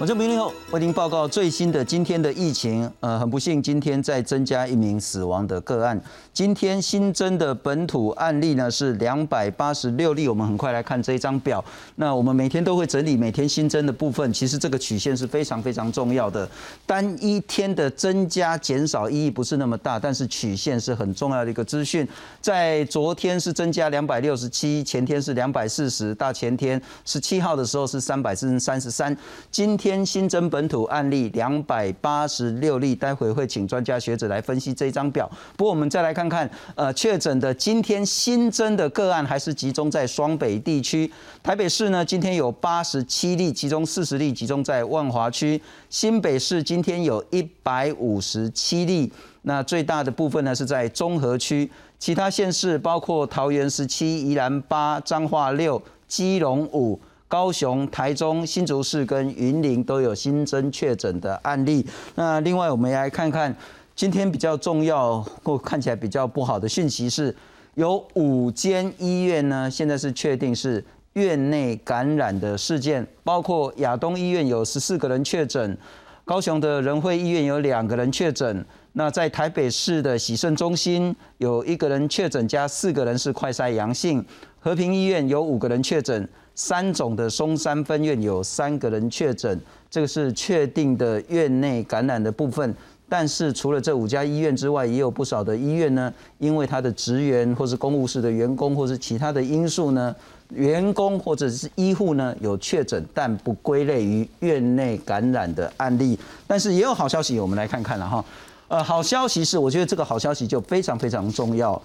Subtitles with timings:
[0.00, 2.90] 我这明零后为您报告最新的今天的疫情。
[3.00, 6.00] 呃，很不幸，今天再增加一名死亡的个案。
[6.32, 10.26] 今天新增的本土案例呢是两百八十六例。
[10.26, 11.62] 我们很快来看这一张表。
[11.96, 14.32] 那我们每天都会整理每天新增的部分。
[14.32, 16.48] 其实这个曲线是非常非常重要的。
[16.86, 22.08] 单一天的增加减少意义不是那么大，但是曲线是很重要的一个资讯。
[22.40, 29.14] 在昨天是增加两百六十七，前天是两百四十，大前天十七号的时候是三百三十三。
[29.50, 35.28] 今天天新增本土案例两百八十六例，待会会请专家学者来分析这张表。
[35.56, 41.10] 不过我们再来看看，呃，确诊的今天新增的个案还是集中在双北地区。
[41.42, 45.60] 台北市呢，今天有八十七例，其中四十例集中在万华区。
[45.88, 51.68] 新北市今天有一百五十七例，那最大的部分呢是在中和区。
[51.98, 57.00] 其他县市包括桃园十七、宜兰八、彰化六、基隆五。
[57.30, 61.86] 高雄、台中、新竹市跟云林都有新增确诊的案例。
[62.16, 63.54] 那另外，我们来看看
[63.94, 67.32] 今天比较重要或看起来比较不好的讯息是，
[67.76, 75.78] 有五间医院呢，现在是确定是院内感染的事件，包括亚东医院有十四个人确诊，
[76.24, 78.66] 高雄的仁惠医院有两个人确诊。
[78.94, 84.26] 那在台北市的喜盛中心有一个人确诊，加四个人是快筛阳性。
[84.58, 86.28] 和平医院有五个人确诊。
[86.62, 89.58] 三种的松山分院有三个人确诊，
[89.90, 92.74] 这个是确定的院内感染的部分。
[93.08, 100.14] 但是除了这五家医院之外，也有不少的医院呢，因为他的职员或是公务室的员工，或是其他的因素呢，
[100.50, 106.18] 员工或者是医护呢有确诊，但不归类于院内感染的案例。
[106.46, 108.22] 但是也有好消息，我们来看看了哈。
[108.68, 111.80] 呃，好消息是，我觉得这个好消息就非常非常重要。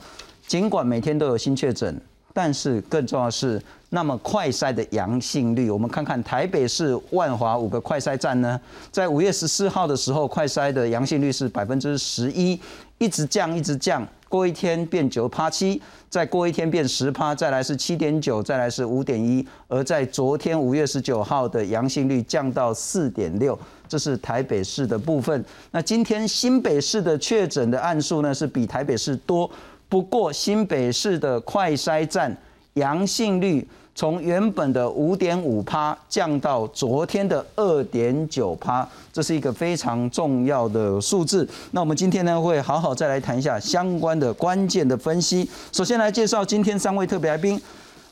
[0.45, 1.97] 尽管每天都有新确诊。
[2.35, 8.59] 但是更重要的是，那么快筛的阳性率，我们看看台北市万华五个快筛站呢，
[8.91, 12.59] 在五月十四号的时候，快筛的阳性率是百分之十一，
[12.97, 23.57] 一直降，一直降，过一天变九趴七，再过一天变十趴，再来是七点九，再来是五点一，而在昨天五月十九号的阳性率降到四点六，
[23.87, 25.45] 这是台北市的部分。
[25.71, 29.49] 那今天新北市的确诊的案数呢，是比台北市多。
[29.95, 32.35] 不过新北市的快筛站
[32.73, 41.47] 阳性率从原本的五点五趴降到昨天的二点九趴，这是一个非常重要的数字。
[41.71, 45.49] 那我们今天呢会好好再来谈一下相关的关键的分析。
[45.71, 47.57] 首先来介绍今天三位特别来宾，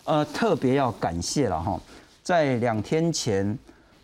[0.05, 1.77] 呃，特别要感谢了哈，
[2.23, 3.59] 在两天前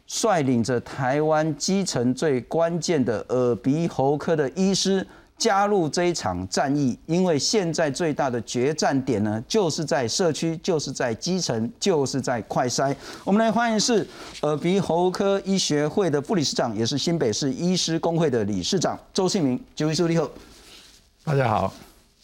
[0.05, 5.07] 率领着台湾基层最关键的耳鼻喉科的医师。
[5.39, 12.93] 加入这一场战役，因为现在最大的决战点呢，就是在社区，就是在基层，就是在快筛。
[13.23, 14.05] 我们来欢迎是
[14.41, 19.57] 耳鼻喉科医学会的副理事长，也是新北市医师工会的理事长周庆明。
[19.73, 20.29] 周医师你好，
[21.23, 21.73] 大家好，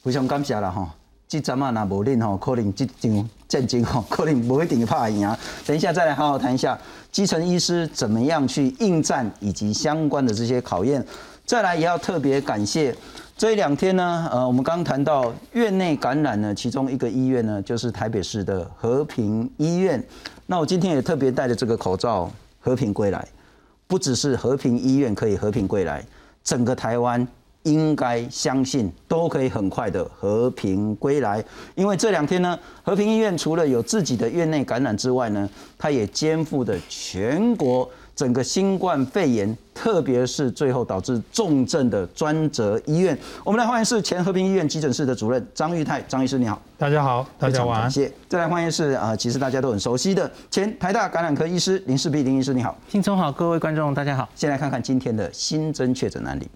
[0.03, 0.93] 非常感谢了哈。
[1.27, 5.25] 这阵啊，那无恁吼，可能这场战争吼，可能不一定怕赢。
[5.65, 6.77] 等一下再来好好谈一下
[7.13, 11.03] 基层医师怎么样去应战，以及相关的这些考验。
[11.45, 12.93] 再来也要特别感谢
[13.37, 20.03] 这一两天呢，呃，我们刚谈到院内感染呢，其中一个医院呢就是台北市的和平医院。
[20.47, 23.27] 那我今天也特别戴着这个口罩，和平归来，
[23.85, 26.03] 不只是和平医院可以和平归来，
[26.43, 27.27] 整个台湾
[27.61, 31.43] 应该相信都可以很快的和平归来。
[31.75, 37.87] 因为这两天呢，和平医院除了有自己的院内感染之外呢，它也肩负着全国。
[38.15, 47.91] 整个新冠肺炎，特别是最后导致重症的专责医院，我们来欢迎是前和平医院急诊室的主任张玉泰张医师，你好，大家好，大家晚安。
[47.91, 48.09] 谢。
[48.29, 54.29] 再来欢迎是啊，其实大家都很熟悉的前台大感染科医师林世碧林医师，你好，听众好，各位观众大家好。
[54.33, 56.49] 先来看看今天的新增确诊案例。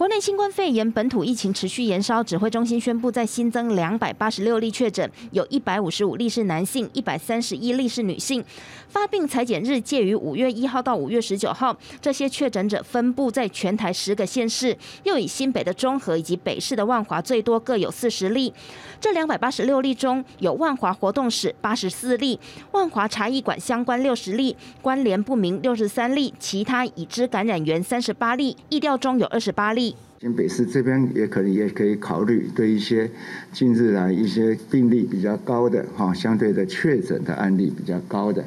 [0.00, 8.42] 国内新冠肺炎本土疫情持续延烧，指挥中心宣布再新增两百八十六例确诊，有一百五十五例是男性，一百三十一例是女性。
[8.88, 18.54] 发病裁剪日介于五月一号到五月十九号，这些确诊者分布在全台十个县市，又以新北的中和以及北市的万华最多，各有四十例。
[19.02, 22.40] 这两百八十六例中有万华活动史八十四例，
[22.72, 29.89] 万华茶艺馆相关六十例，关联不明六十三例，其他已知感染源三十八例，疫调中有二十八例。
[30.20, 33.10] 新北市这边也可能也可以考虑对一些
[33.54, 38.44] 近日来一些病例比较高的哈，相对的确诊的案例比较高的，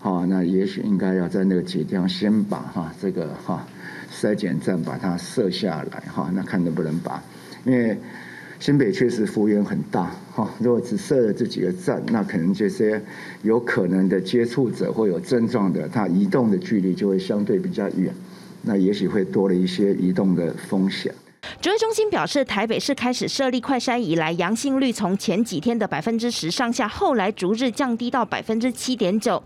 [0.00, 3.66] 好，那也许应该要在那个几地方先把哈这个哈
[4.12, 7.22] 筛检站把它设下来哈，那看能不能把，
[7.64, 7.96] 因为
[8.60, 13.00] 新北确实幅员很大，哈，如果只设了这几个站，那可能这些
[13.40, 18.12] 有可能的接触者或有症状的，他移动的距离就会相对比较远，
[18.68, 21.10] 那也许会多了一些移动的风险。
[21.62, 29.42] 指挥中心表示，台北市开始设立快筛以来，阳性率从前几天的百分之十上下，后来逐日降低到百分之七点九。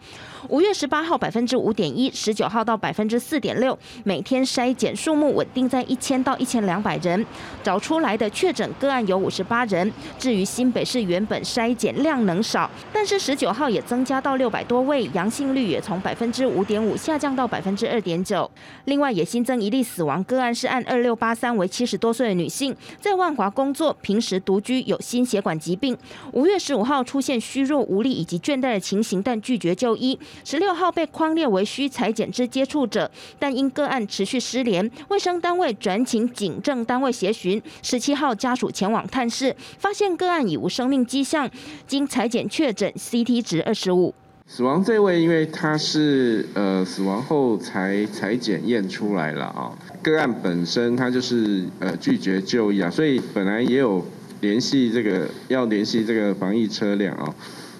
[0.48, 7.24] 五月十八号百分之五点一，十九号到百分之四点六，每天筛检数目稳定在一千到一千两百人。
[7.62, 9.90] 找出来的确诊个案有五十八人。
[10.18, 18.50] 至于新北市原本筛检量能少，但是十九号也增加到六百多位，阳性率也从百分之五点五下降到百分之二点九。
[18.86, 25.96] 另外也新增一例死亡个案，是按二六八三为七十多岁的女性，在万华工作，平时独居，有心血管疾病。
[26.32, 30.18] 五月十五号出现虚弱无力以及倦怠的情形，但拒绝就医。
[30.44, 37.62] 十六号被框列为需裁剪之接触者，但因个案持续失联，卫生单位转请警政单位协寻。
[37.82, 41.50] 十七号家属前往探视，发现个案已无生命迹象，
[41.86, 44.14] 经裁剪确诊 CT 值二十五。
[44.44, 54.04] 死亡这位，因为他是呃死亡后才才检验出来了啊，个案本身他就是呃拒绝就医啊，所以本来也有
[54.40, 57.34] 联系这个要联系这个防疫车辆啊。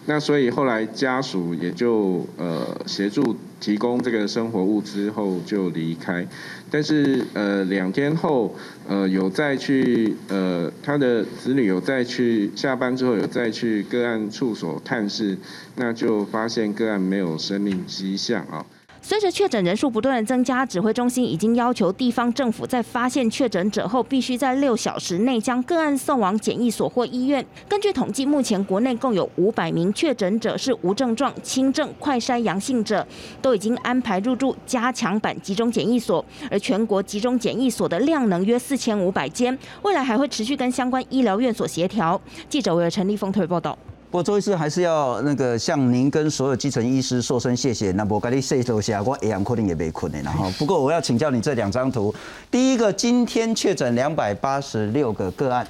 [0.07, 6.27] 那所以后来家属也就呃协助提供这个生活物资后就离开，
[6.71, 8.55] 但是呃两天后
[8.89, 15.39] 呃有再去呃他的子女有再去下班之后有再去个案处所探视，
[15.77, 18.67] 那就发现个案没有生命迹象啊。
[19.05, 27.45] 随着确诊人数不断的增加，指挥中心已经要求地方政府在发现确诊者后，必须在六小时内将个案送往检疫所或医院。
[27.69, 33.05] 根据统计，目前国内共有五百名确诊者是无症状、轻症、快筛阳性者，
[33.43, 36.25] 都已经安排入住加强版集中检疫所。
[36.49, 42.19] 而全国集中检疫所的量能约四千五百间，未来还会持续跟相关医疗院所协调。
[42.49, 43.77] 记者为陈立峰特别报道。
[44.13, 47.93] 不过周医师还是要那个向您跟所有基层医师说声谢谢。
[47.93, 50.21] 那我跟你说一下，我一样可能也被困的。
[50.21, 52.15] 然后， 不过我要请教你这两张图。
[52.51, 55.67] 第一个，今天确诊两百八十六个个案，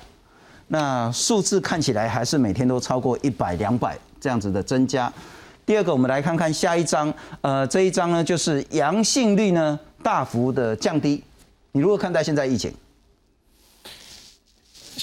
[0.67, 5.13] 那数字看起来还是每天都超过一百、两百这样子的增加。
[5.65, 7.15] 第二个，我们来看看下一张。
[7.43, 11.23] 呃，这一张呢，就是阳性率呢大幅的降低。
[11.71, 12.75] 你如何看待现在疫情？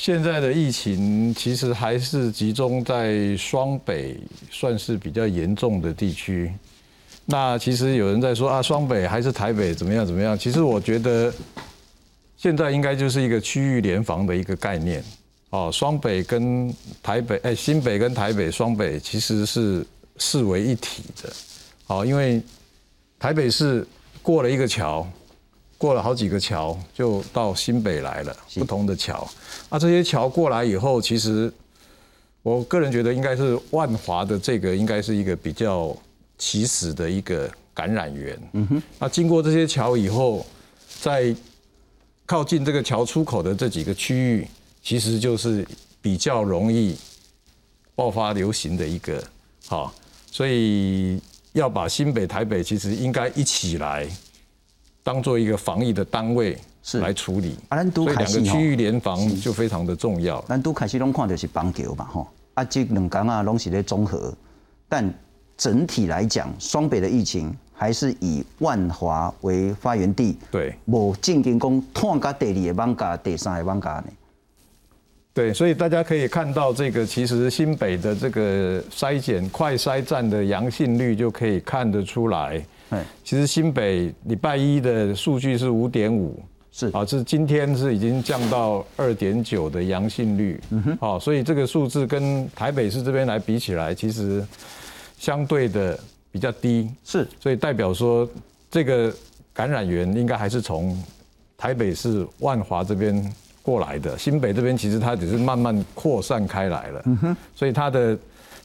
[0.01, 4.15] 现在的疫情其实还是集中在双北，
[4.49, 6.49] 算是比较严重的地区。
[7.25, 10.39] 那其实有人在说啊，双北还是台北怎么样怎么样？
[10.39, 11.33] 其实我觉得
[12.37, 15.03] 现在应该就是一个区域联防的一个概念。
[15.49, 16.73] 哦，双北跟
[17.03, 19.85] 台北，哎，新北跟台北，双北其实是
[20.17, 21.29] 视为一体的。
[21.87, 22.41] 哦，因为
[23.19, 23.85] 台北市
[24.21, 25.05] 过了一个桥。
[25.79, 28.35] 过了好几个桥，就到新北来了。
[28.55, 29.25] 不同的桥，
[29.69, 31.51] 啊，这些桥过来以后，其实
[32.43, 35.95] 我个人觉得应该是万华的这个应该是一个比较
[36.37, 38.37] 起始的一个感染源。
[38.51, 38.83] 嗯哼。
[38.99, 40.45] 那经过这些桥以后，
[41.01, 41.33] 在
[42.25, 44.47] 靠近这个桥出口的这几个区域，
[44.83, 45.65] 其实就是
[46.01, 46.97] 比较容易
[47.95, 49.23] 爆发流行的一个。
[49.65, 49.93] 好，
[50.29, 51.21] 所以
[51.53, 54.05] 要把新北、台北其实应该一起来。
[55.09, 56.99] 当做一个防疫的单位是。
[56.99, 57.55] 来处理，
[57.95, 60.39] 所以两个区域联防就非常的重要。
[60.47, 64.31] 咱都开始拢看到是邦桥嘛，吼，啊，这两港啊拢是在综合，
[64.87, 65.11] 但
[65.57, 74.05] 整体来讲，双北的疫情还是以万华为发源地，对，无进行讲探加第二个邦加第三个邦加呢。
[75.33, 82.63] 对，所以大家可以看到这个，其实新北的这个筛检快筛站的阳性率就可以看得出来。
[83.23, 86.41] 其实新北礼拜一的数据是五点五，
[86.71, 86.87] 是。
[86.93, 94.43] 啊，是今天是已经降到二点九的阳性率，嗯哼，好，所以这个数字跟台北市这边来比起来，其实
[95.17, 95.99] 相对的
[96.31, 98.27] 比较低，是，所以代表说
[98.71, 99.13] 这个
[99.53, 100.97] 感染源应该还是从
[101.57, 108.17] 台北市万华这边过来的，新北这边其实它只是慢慢扩散开来了，嗯哼，所以它的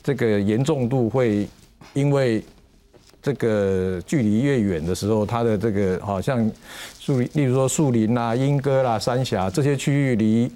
[0.02, 1.46] 这个严重度会
[1.92, 2.42] 因为。
[3.24, 6.48] 这个距离越远的时候，它的这个好像
[7.00, 10.52] 树，例如说树林啦、莺歌啦、三峡这些区域离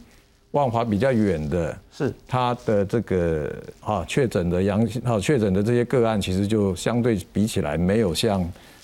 [0.50, 8.42] 万华比较远的，是它的这个啊确诊的阳性哈确诊的这些个案，其实就相对比起来没有像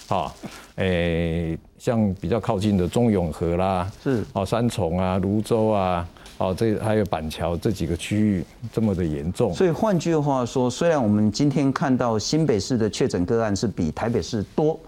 [0.08, 0.32] 啊
[0.76, 6.08] 诶像比较靠近的中永和啦，是哦三重啊、泸州啊。
[6.44, 14.78] 哦，这还有板桥这几个区域这么的严重，所以换句话说，虽然我们今天看到新北市的确诊个案是比台北市多，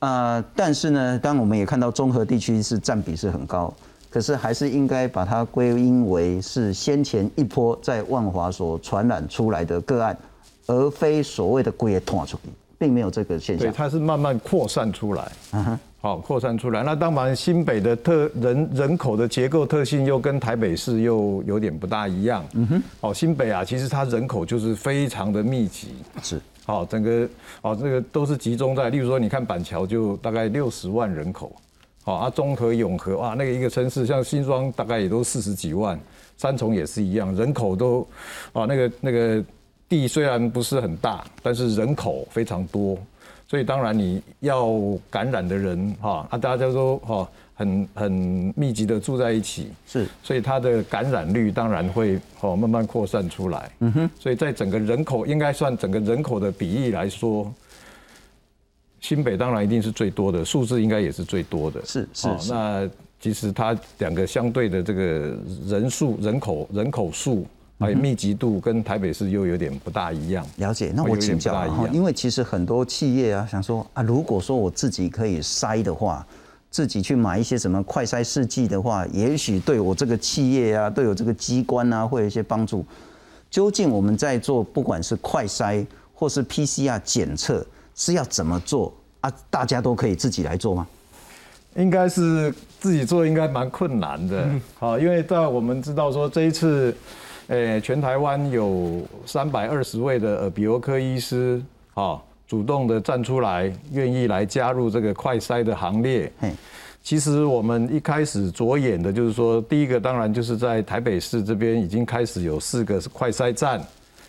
[0.00, 3.72] 呃，但是呢，当我们也看到综合地区是占比是很高，
[4.10, 10.14] 可是还是应该把它归因为是先前一波在万华所传染出来的个案，
[10.66, 13.74] 而非所谓的归团出去，并没有这个现象对，象。
[13.74, 15.32] 它是慢慢扩散出来。
[15.52, 16.82] 嗯哼，好，扩散出来。
[16.82, 22.44] 那当然，新北的特人人口的结构特性又跟台北市又有点不大一样。
[22.54, 25.94] 嗯哼，哦，新北啊，其实它人口就是非常的密集。
[26.20, 27.28] 是好，整个
[27.60, 31.54] 哦，这个都是集中在，例如说，你看板桥就大概六十万人口，
[32.02, 35.96] 好啊，中和、永和哇，那个一个城市，像新庄大概也都四十几万，
[36.36, 38.04] 三重也是一样，人口都
[38.52, 39.40] 啊，那个那个
[39.88, 42.98] 地虽然不是很大，但是人口非常多，
[43.52, 44.66] 所以当然你要
[45.10, 48.10] 感染的人哈啊，大家都哈很很
[48.56, 53.70] 密集的住在一起，是，所以它的感染率当然会哦慢慢扩散出来。
[53.80, 57.52] 嗯哼，所以在整个人口应该算整个人口的比例来说，
[59.00, 61.84] 新北当然一定是最多的，数字应该也是最多的。
[61.84, 62.90] 是是哦是那
[63.20, 67.46] 其实它两个相对的这个人数、人口、人口数
[67.82, 70.46] 还有密集度，跟台北市又有点不大一样。
[70.56, 70.92] 了解。
[70.94, 76.24] 那我请教一样哈因为其实很多企业啊，想说啊，如果说我自己可以筛的话，
[76.70, 82.84] 自己去买一些什么快筛试剂的话，也许对我这个企业啊，对我这个机关啊，会有一些帮助。
[83.50, 85.84] 究竟我们在做不管是快筛
[86.14, 89.30] 或是 PCR 检测，是要怎么做啊？
[89.50, 90.86] 大家都可以自己来做吗？
[91.76, 94.46] 应该是自己做，应该蛮困难的。
[94.78, 96.94] 好，因为在我们知道说这一次，
[97.48, 101.60] 呃，全台湾有三百二十位的耳鼻喉科医师，
[101.94, 106.30] 啊，主动的站出来，愿意来加入这个快筛的行列。
[106.38, 106.50] 嘿，
[107.02, 113.82] 其实我们一开始着眼的就是说，第一个当然就是在台北市这边已经开始有四个快筛站，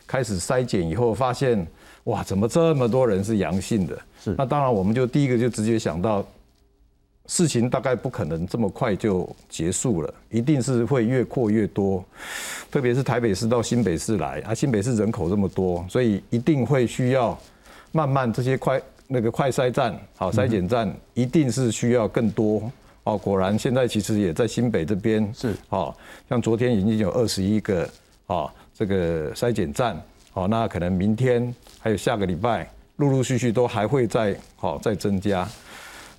[0.08, 1.66] 开始筛检以后发现，
[2.06, 3.98] 哇，怎么这么多人是阳性的？
[4.22, 6.26] 是那当然我们就第一个就直接想到，
[7.26, 12.04] 事情大概不可能这么快就结束了，一定是会越扩越多，
[12.70, 17.38] 特别是台北市到新北市来啊，新北市人口这么多，所以一定会需要
[17.94, 22.70] 慢慢这些快那个快筛站、好筛检站，一定是需要更多。
[23.06, 25.96] 哦，果然现在其实也在新北这边是哦，
[26.30, 27.90] 像昨天已经有二十一个
[28.28, 30.02] 哦这个筛检站，
[30.34, 35.48] 哦，那可能明天还有下个礼拜，陆陆续续都还会再好、再增加。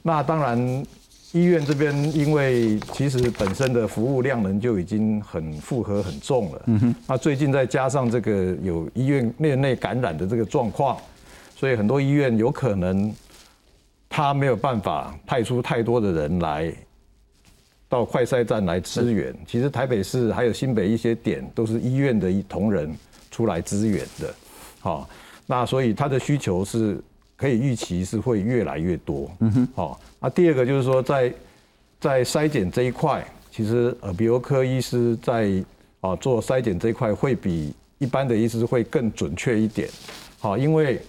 [0.06, 0.86] 那当然，
[1.32, 10.98] 医院这边因为其实本身的服务量能就已经很负荷很重了，嗯哼，那最近再加上这个有医院内内感染的这个状况，
[11.56, 13.10] 所以很多医院有可能
[14.10, 16.70] 他没有办法派出太多的人来
[17.88, 19.34] 到快筛站来支援。
[19.46, 22.94] 其实台北市还有新北一些点都是医院的同仁
[23.30, 24.34] 出来支援的，
[24.80, 25.08] 好，
[25.46, 27.02] 那所以他的需求是
[27.36, 29.30] 可以预期是会越来越多。
[29.40, 31.32] 嗯哼，好，那第二个就是说在
[32.00, 35.50] 在筛检这一块，其实耳鼻喉科医师在
[36.00, 39.88] 啊做筛检这一块会比一般的医师会更准确一点。
[40.38, 41.00] 好，因为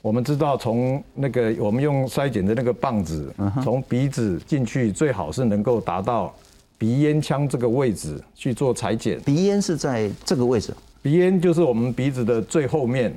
[0.00, 6.34] 我们知道从那个我们用筛检的那个棒子，从鼻子进去，最好是能够达到
[6.76, 9.20] 鼻咽腔这个位置去做裁剪。
[9.20, 13.14] 鼻咽是在这个位置，鼻咽就是我们鼻子的最后面，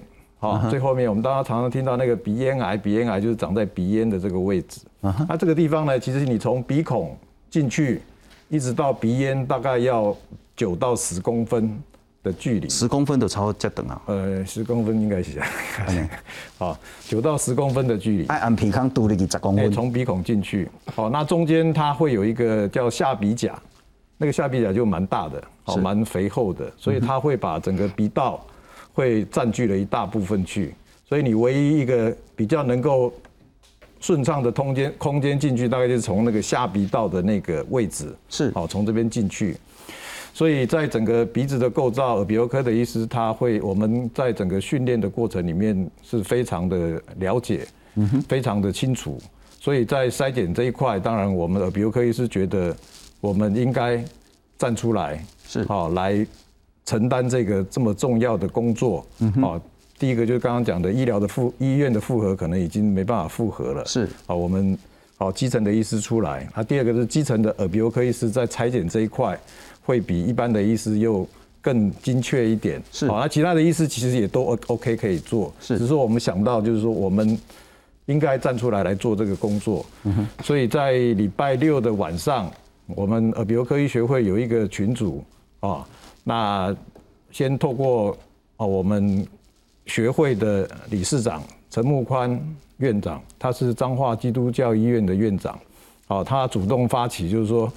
[0.50, 4.82] 啊，最后面我们大家常常听到那个鼻咽癌，鼻咽癌就是长在鼻咽的这个位置。
[5.28, 7.18] 那这个地方呢，其实你从鼻孔
[7.50, 8.02] 进去，
[8.50, 10.16] 一直到鼻咽，大概要
[10.56, 11.78] 九到十公分
[12.24, 12.68] 的距离。
[12.68, 14.02] 十公分都超这等啊！
[14.08, 15.40] 呃，十公分应该是
[16.58, 18.26] 好，九到十公分的距离。
[18.28, 23.54] 哎按鼻康嘟了去十公哎，分，从鼻孔进去，好，那中间它会有一个叫下鼻甲，
[24.18, 28.44] 那个下鼻甲就蛮大的，好，是蛮肥厚的，所以它会把整个鼻道
[28.96, 30.74] 会占据了一大部分去，
[31.08, 33.14] 所以你唯一一个比较能够
[34.00, 39.58] 顺畅的空间空间进去，大概就是从那个下鼻道的那个位置，是好，从这边进去。
[40.34, 47.68] 所以在整个鼻子的构造，耳鼻喉科的医师他会，我们在整个训练的过程里面是非常的了解，
[48.28, 49.18] 非常的清楚。
[49.60, 52.76] 所以在筛检这一块，当然我们耳鼻喉科医师觉得
[53.20, 54.04] 我们应该
[54.58, 56.26] 站出来，是好来
[56.86, 59.06] 承担这个这么重要的工作。
[59.20, 59.62] 嗯啊，
[60.00, 64.78] 第一个就是刚刚讲的医疗的复医院的负荷可能已经没办法负荷了，是啊我们
[65.18, 66.48] 好基层的医师出来。
[66.56, 69.40] 那第二个是基层的耳鼻喉科医师在裁剪这一块。
[69.88, 71.28] 会比一般的医师又
[71.62, 77.38] 更精确一点，是啊，那其他的医师其实也都 O OK 可以做，是只是说我们想到就是说我们
[78.08, 82.52] 应该站出来来做这个工作，嗯所以在礼拜六的晚上，
[82.88, 85.24] 我们耳鼻喉科医学会有一个群组
[85.60, 85.88] 啊，
[86.26, 86.76] 那
[87.32, 88.18] 先透过
[88.58, 89.26] 哦我们
[89.86, 92.38] 学会的理事长陈木宽
[92.78, 95.58] 院长，他是彰化基督教医院的院长。
[96.08, 97.72] 哦，他主动发起，就是说，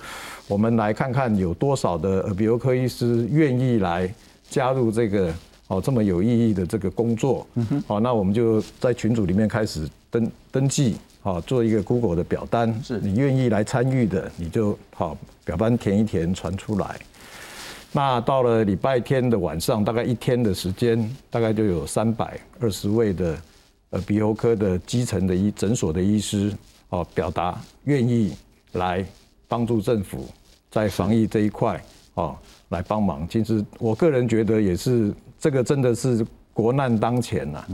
[0.49, 4.13] 我们来看看有多少的耳鼻喉科医师愿意来
[4.51, 5.33] 加入这个
[5.69, 7.47] 哦这么有意义的这个工作。
[7.55, 16.97] 嗯好，那我们就在群组里面开始登登记，好，做一个 Google 的表单，是你愿意来参与的，你就好表单填一填传出来。
[17.99, 20.97] 那到了礼拜天的晚上，大概一天的时间，
[21.31, 23.37] 大概就有三百二十位的
[23.91, 26.53] 呃鼻喉科的基层的医诊所的医师
[26.91, 28.37] 哦，表达愿意
[28.75, 29.05] 来
[29.49, 30.29] 帮助政府
[30.71, 31.83] 在防疫这一块
[32.15, 32.37] 哦
[32.69, 33.27] 来帮忙。
[33.29, 37.67] 其实我个人觉得也是，这个真的是国难当前呐、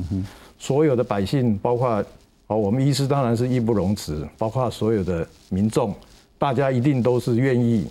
[0.58, 2.02] 所有的百姓，包括
[2.46, 5.94] 哦我们医师当然是义不容辞，包括所有的民众，
[6.38, 7.86] 大家一定都是愿意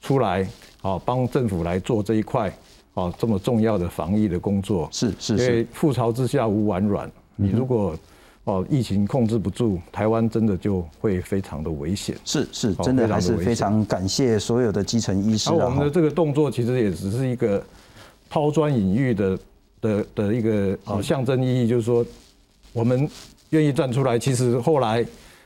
[0.00, 0.48] 出来。
[0.84, 2.52] 好，帮政府来做这一块，
[2.92, 7.10] 啊，这么重要的防疫的工作，是是因为，覆巢之下无完卵。
[7.36, 7.96] 你如果
[8.44, 12.14] 哦疫情控制不住，台湾真的就会非常的危险。
[12.26, 15.90] 是是，真的还是非常感谢所有的基层医师啊而我们的。
[15.90, 17.64] 这个动作其实也只是一个
[18.28, 19.38] 抛砖引玉的
[19.80, 22.04] 的的一个哦象征意义，就是说
[22.74, 23.08] 我们
[23.48, 24.18] 愿意站出来。
[24.18, 25.02] 其实后来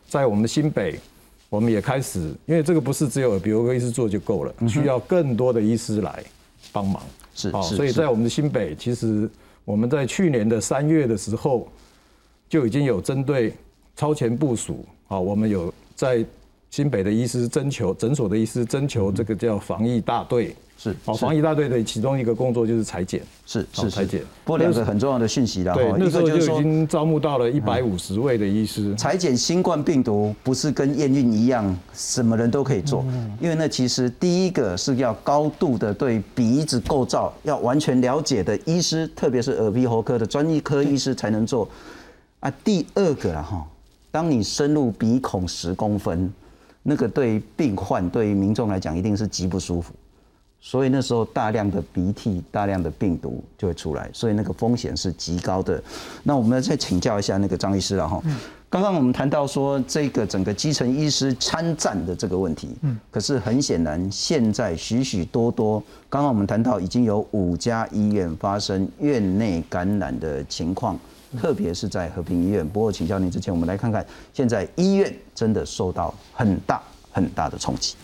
[0.08, 0.98] 在我们的新北，
[1.48, 6.22] 我们也开始，因为这个不是只有耳鼻喉科医师做就够了，需要更多的医师来
[6.72, 7.02] 帮忙。
[7.34, 9.30] 是所以在我们的新北，其实
[9.64, 11.68] 我们在去年的三月的时候，
[12.48, 13.54] 就已经有针对
[13.96, 16.24] 超前部署，啊，我们有在
[16.70, 24.20] 新北的医师征求诊所的医师征求这个叫防疫大队，是哦，防疫大队的其中一个工作就是裁剪，是是裁剪。
[24.44, 33.02] 不过两个很重要的讯息啦，对那时候个就已经招募到了一百五十位的医师，裁剪新冠病毒不是跟验孕一样，什么人都可以做，
[33.40, 41.66] 因为那其实第一个是要高度的对鼻子构造要完全了解的医师，特别是耳鼻喉科的专业科医师才能做。
[42.40, 43.66] 啊，第二个啦哈，
[44.12, 46.32] 当你深入鼻孔十公分，
[46.88, 49.92] 那个对于病患对于民众来讲一定是极不舒服。
[50.60, 55.80] 所以那时候大量的鼻涕、大量的病毒就会出来，所以那个风险是极高的。
[56.24, 58.20] 那我们再请教一下那个张医师了哈。
[58.68, 70.98] 刚刚我们谈到说这个整个基层医师参战的这个问题，嗯，可是很显然现在许许多多，刚刚我们谈到已经有五家医院发生院内感染的情况，
[71.36, 72.66] 特别是在和平医院。
[72.66, 77.94] 不过请教您之前，我们来看看现在医院真的受到很大很大的冲击。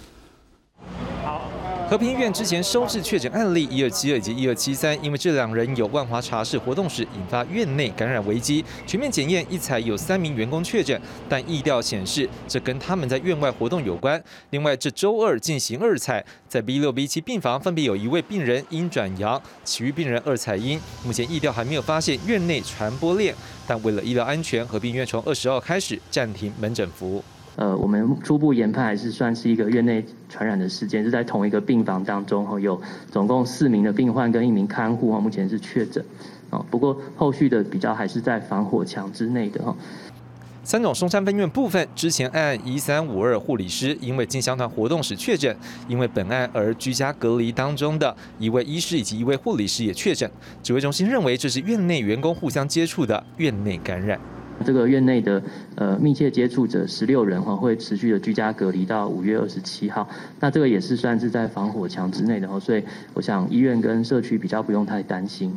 [1.87, 14.21] 和平医院之前收治确诊案例一二七二以及一二七三，因为这两人有万华茶室活动时引发院内感染危机，全面检验一采有三名员工确诊，但意调显示这跟他们在院外活动有关。
[14.51, 20.81] 另外，这周二进行二采，在 B 六 B 七病房分别有一位病人阴转阳，其余病人二采阴。
[21.05, 23.35] 目前意调还没有发现院内传播链，
[23.69, 27.23] 但为了医疗安全，和平医院从二十号开始暂停门诊服务。
[27.57, 32.81] 呃，我们初步研判还是算是一个院内传染的事件，是在同一个病房当中哈，有
[33.13, 36.05] 总共四名的病患跟一名看护哈，目前是确诊，
[36.51, 39.77] 啊，不过后续的比较还是在防火墙之内的哈。
[40.65, 45.55] 三种松山分院部分之前案一三五二护理师因为进香团活动时确诊，
[45.87, 50.29] 因为本案而居家隔离当中的一位医师以及一位护理师也确诊。
[50.63, 54.19] 指挥中心认为这是院内员工互相接触的院内感染。
[54.65, 55.43] 这个院内的
[55.75, 60.09] 呃密切接触者十六人哈，会持续的居家隔离到五月二十七号。
[60.41, 62.83] 那这个也是算是在防火墙之内的哈，所以
[63.15, 65.57] 我想医院跟社区比较不用太担心。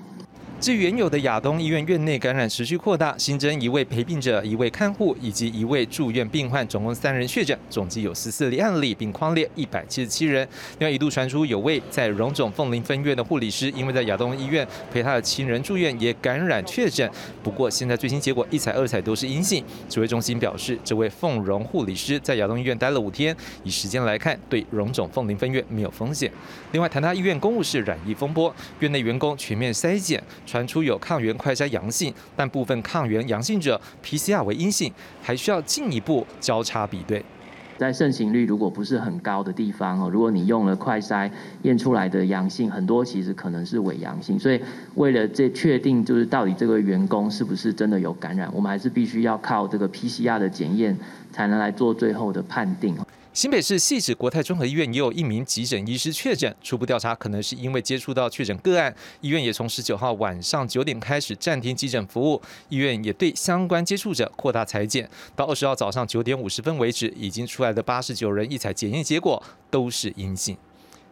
[0.59, 10.47] 至原有的亚东医院院内感染持续扩大，新增一位陪病者、一位看护以及一位住院病患，总共三人确诊，总计有十四例案例，并框列一百七十七人。
[10.79, 17.07] 另外一度传出有位在荣总凤林分院的护理师，因为在亚东医院陪他的亲人住院，也感染确诊。
[17.43, 19.63] 不过现在最新结果一采二采都是阴性。
[19.87, 26.31] 指挥中心表示，这位凤荣护理师在亚东医院待了五天，以时间来看，对荣总凤林分院没有风险。
[26.71, 30.21] 另外，谈他医院公务室染疫风波，院内员工全面筛检。
[30.47, 37.23] 传出有抗原快筛阳性，但部分抗原阳性者 PCR 为阴性，还需要进一步交叉比对。
[37.77, 41.29] 在盛行率如果不是很高的地方哦，如果你用了快筛
[41.61, 44.59] 验出来的阳性，很多其实可能是伪阳性，所以
[44.95, 50.97] 为了这确定就是到底这个员工是不是真的有感染，我们还是必须要靠这个 PCR 的检验
[51.31, 52.97] 才能来做最后的判定。
[53.37, 70.57] 新北市汐止国泰综合医院也有一名急诊医师确诊，初步调查可能是因为接触到确诊个案，医院也从十九号晚上九点开始暂停急诊服务，医院也对相关接触者扩大裁剪，到二十号早上九点五十分为止，已经出来的八十九人一采检验结果都是阴性。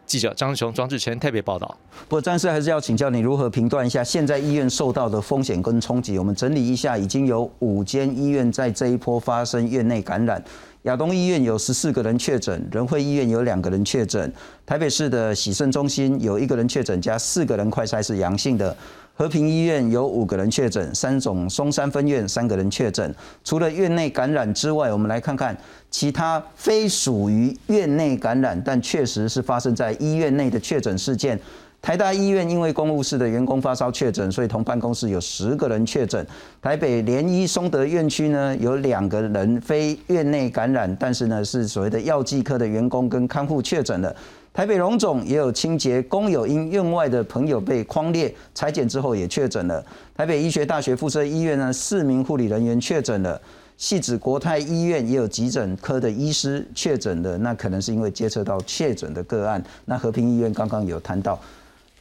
[0.07, 1.77] 记者张志雄、庄志成特别报道。
[2.09, 6.17] 不过，张师还是要请教你如何评断一下现在医院受到的风险跟冲击。
[6.17, 10.43] 我们整理一下，已经有五间医院在这一波发生院内感染。
[10.85, 14.31] 亚东医院有十四个人确诊，仁惠医院有两个人确诊，
[14.67, 18.75] 台北市的喜盛中心有一个人确诊加四个人快筛是阳性的，
[19.15, 23.15] 和平医院有五个人确诊，三种松山分院三个人确诊。
[23.43, 25.57] 除了院内感染之外，我们来看看
[25.89, 31.39] 其他非属于院内感染，但确实是发生在医院内的确诊事件。
[31.85, 36.25] 台大医院因为公务室的员工发烧确诊，所以同办公室有十个人确诊。
[36.59, 44.13] 台北联医松德院区呢有两个人非院内感染，但是呢是所谓的药剂科的员工跟看护确诊了。
[44.51, 49.85] 台北荣总也有清洁工友因院外的朋友被框列裁剪之后也确诊了。
[50.17, 53.39] 台北医学大学附设医院呢四名护理人员确诊了。
[53.77, 59.63] 细指国泰医院也有急诊科的医师确诊的，那可能是因为接触到确诊的个案。
[59.85, 61.39] 那和平医院刚刚有谈到。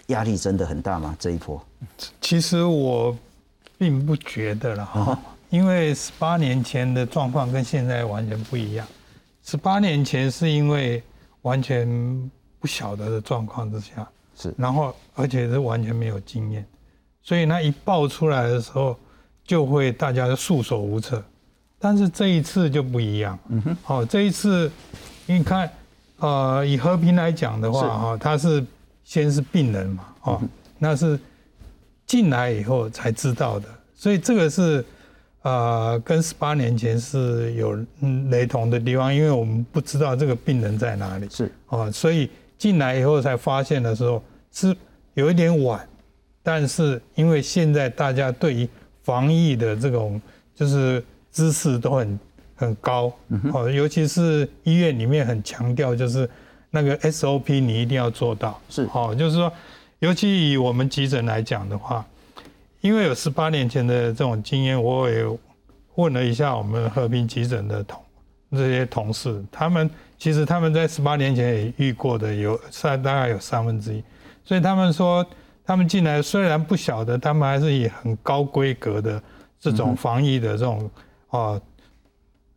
[0.09, 1.17] 压力真的很大吗？
[1.19, 1.65] 这一波，
[2.21, 3.17] 其实我
[3.79, 8.87] 并不觉得了哈，因为十八年前的状况跟现在完全不一样。
[9.43, 11.03] 十八年前是因为
[11.41, 16.67] 完全不晓得的状况之下，是，然后而且是完全没有经验，
[17.23, 18.95] 所以那一爆出来的时候，
[19.43, 21.25] 就会大家束手无策。
[21.79, 24.71] 但是这一次就不一样，嗯哼，好，这一次
[25.25, 25.71] 你看，
[26.19, 28.63] 呃，以和平来讲的话，哈，它是。
[29.05, 30.43] 先是病人嘛，哦，
[30.79, 31.21] 那是
[32.07, 34.83] 进来以后才知道的，所以这个是
[35.43, 37.79] 呃跟十八年前是有
[38.31, 41.53] 雷同的地方，因为我们不知道这个病人在哪里，是。
[41.69, 44.75] 哦，所以进来以后才发现的时候是
[45.13, 45.87] 有一点晚，
[46.43, 48.69] 但是因为现在大家对于
[49.03, 50.21] 防疫的这种
[50.55, 52.19] 就是知识都很
[52.57, 53.13] 很高，
[53.53, 56.29] 哦，尤其是医院里面很强调就是。
[56.75, 58.85] 那个 SOP 你一定要做到，是。
[58.89, 59.53] 好，就是说，
[60.01, 62.05] 尤其以我们急诊来讲的话，
[62.81, 65.25] 因为有十八年前的这种经验，我也
[65.95, 68.03] 问了一下我们和平急诊的同
[68.51, 74.03] 这些同事，他们其实他们在十八年前也遇过的，有三大概有三分之一，
[74.45, 75.25] 所以他们说
[75.65, 79.23] 他们进来虽然不晓得，他们还是以很高规格的
[79.61, 80.91] 这种防疫的这种
[81.29, 81.61] 啊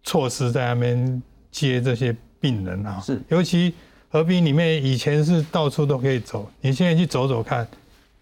[0.02, 3.22] 措施在那边接这些病人啊，是。
[3.30, 3.76] 尤其。
[4.10, 7.68] 合并里面以前是到处都可以走，你现在去走走看，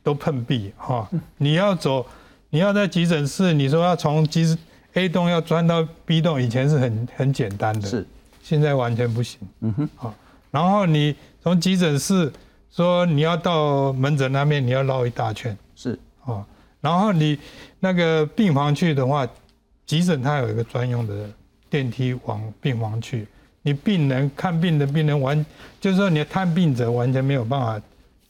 [0.02, 1.08] 都碰壁哈。
[1.38, 2.06] 你要走，
[2.50, 4.58] 你要在急诊室，你说要从急
[4.94, 8.08] A 栋要钻到 B 栋，以前是很很简单的，是，
[8.42, 9.40] 现在完全不行。
[9.62, 10.14] 嗯哼，好，
[10.50, 12.32] 然后你从急诊室
[12.72, 16.44] 说你要到门诊那边，你要绕一大圈，是，哦，
[16.82, 17.38] 然后你
[17.80, 19.28] 那个病房去的话，
[19.86, 21.30] 急诊它有一个专用的
[21.70, 23.28] 电梯往病房去。
[23.68, 25.44] 你病人看病的病人完，
[25.82, 27.82] 就是说你的探病者完全没有办法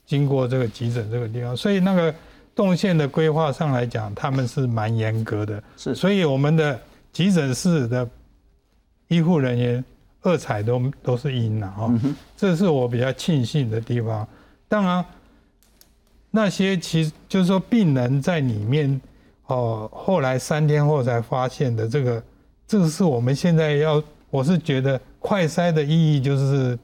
[0.05, 2.15] 经过这个急诊这个地方，所以那个
[2.55, 5.61] 动线的规划上来讲，他们是蛮严格的。
[5.75, 6.79] 是，所以我们的
[7.11, 8.09] 急诊室的
[9.09, 9.83] 医护人员
[10.21, 11.93] 二采都都是阴的哈，
[12.37, 14.25] 这是我比较庆幸的地方。
[14.69, 15.03] 当然，
[16.31, 19.01] 那些其实就是说病人在里面
[19.47, 22.23] 哦，后来三天后才发现的这个，
[22.65, 24.97] 这个是我们现在要，我是觉得。
[25.27, 26.77] 快筛的意义就是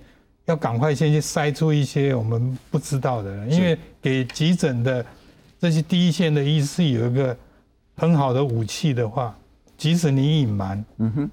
[0.45, 5.05] 要赶快先去筛出一些我们不知道的，因为给急诊的
[5.59, 7.37] 这些第一线的医师有一个
[7.95, 9.37] 很好的武器的话，
[9.77, 11.29] 即使你隐瞒，嗯哼，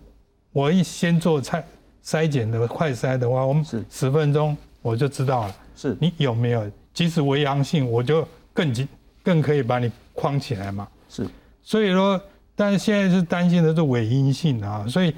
[0.53, 1.63] 我一先做筛
[2.05, 5.97] 筛检的快筛的话，我们十分钟我就知道了，是。
[5.99, 8.87] 你有没有，即使为阳性，我就更紧
[9.23, 11.27] 更可以把你框起来嘛，是，
[11.63, 12.21] 所以说，
[12.55, 15.15] 但是现在是担心的是伪阴性啊，所以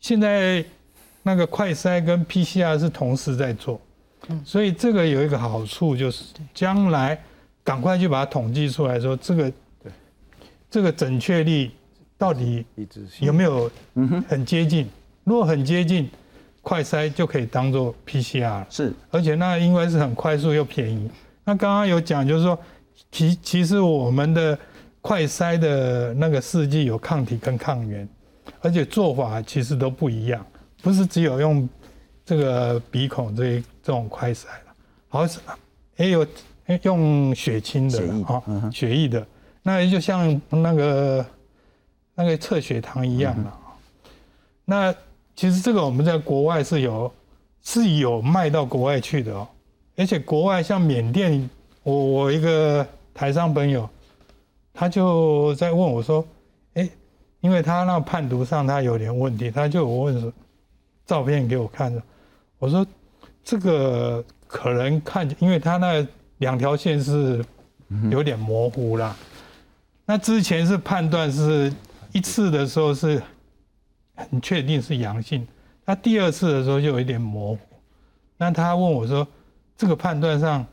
[0.00, 0.64] 现在。
[1.22, 3.80] 那个快筛跟 PCR 是同时在做，
[4.44, 7.18] 所以这个有一个好处就是将来
[7.62, 9.52] 赶快去把它统计出来，说这个
[10.70, 11.70] 这个准确率
[12.18, 12.64] 到底
[13.20, 13.70] 有没有
[14.28, 14.88] 很接近？
[15.24, 16.10] 如果很接近，
[16.60, 21.10] 快筛就可以当做 PCR 是，而且那应该是很快速又便宜。
[21.44, 22.58] 那刚刚有讲就是说，
[23.10, 24.58] 其其实我们的
[25.00, 28.08] 快筛的那个试剂有抗体跟抗原，
[28.60, 30.44] 而且做法其实都不一样。
[30.82, 31.68] 不是只有用
[32.24, 34.74] 这个鼻孔这这种快筛了，
[35.08, 35.40] 好像
[35.96, 36.26] 也有
[36.82, 39.24] 用血清的啊，血液的，
[39.62, 41.24] 那就像那个
[42.16, 43.52] 那个测血糖一样的。
[44.64, 44.92] 那
[45.36, 47.12] 其实这个我们在国外是有
[47.62, 49.46] 是有卖到国外去的哦，
[49.96, 51.48] 而且国外像缅甸，
[51.84, 53.88] 我我一个台商朋友，
[54.74, 56.26] 他就在问我说，
[56.74, 56.88] 哎，
[57.40, 60.32] 因为他那判读上他有点问题，他就问说。
[61.12, 62.02] 照片给我看的，
[62.58, 62.86] 我说
[63.44, 66.06] 这个可能看，因为他那
[66.38, 67.44] 两条线是
[68.10, 69.14] 有点模糊啦。
[70.06, 71.70] 那之前是判断是
[72.12, 73.22] 一次的时候是
[74.14, 75.46] 很确定是阳性，
[75.84, 77.58] 那第二次的时候就有一点模糊。
[78.38, 79.28] 那他问我说
[79.76, 80.64] ：“这个判断上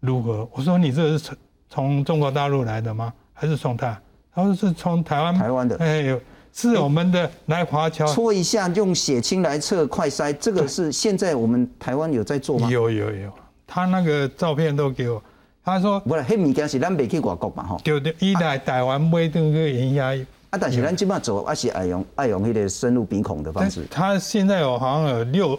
[0.00, 1.36] 如何？”我说：“你这是从
[1.70, 3.10] 从中国大陆来的吗？
[3.32, 3.98] 还是从他？”
[4.34, 5.74] 他说：“是从台湾。”台湾的。
[5.78, 6.20] 哎，
[6.56, 8.06] 是我们的来华侨。
[8.06, 12.70] 搓一下，用血清来测快筛，这个是现在我们台湾有在做吗？
[12.70, 13.30] 有有有，
[13.66, 15.22] 他那个照片都给我。
[15.62, 20.14] 他说：“不是，黑物件是咱未去外国嘛吼。”对对，伊来台湾买这个盐压。
[20.50, 23.84] 啊，但是咱今麦做还是爱用爱用迄个深入鼻孔的方式。
[23.90, 25.58] 他现在有好像有六，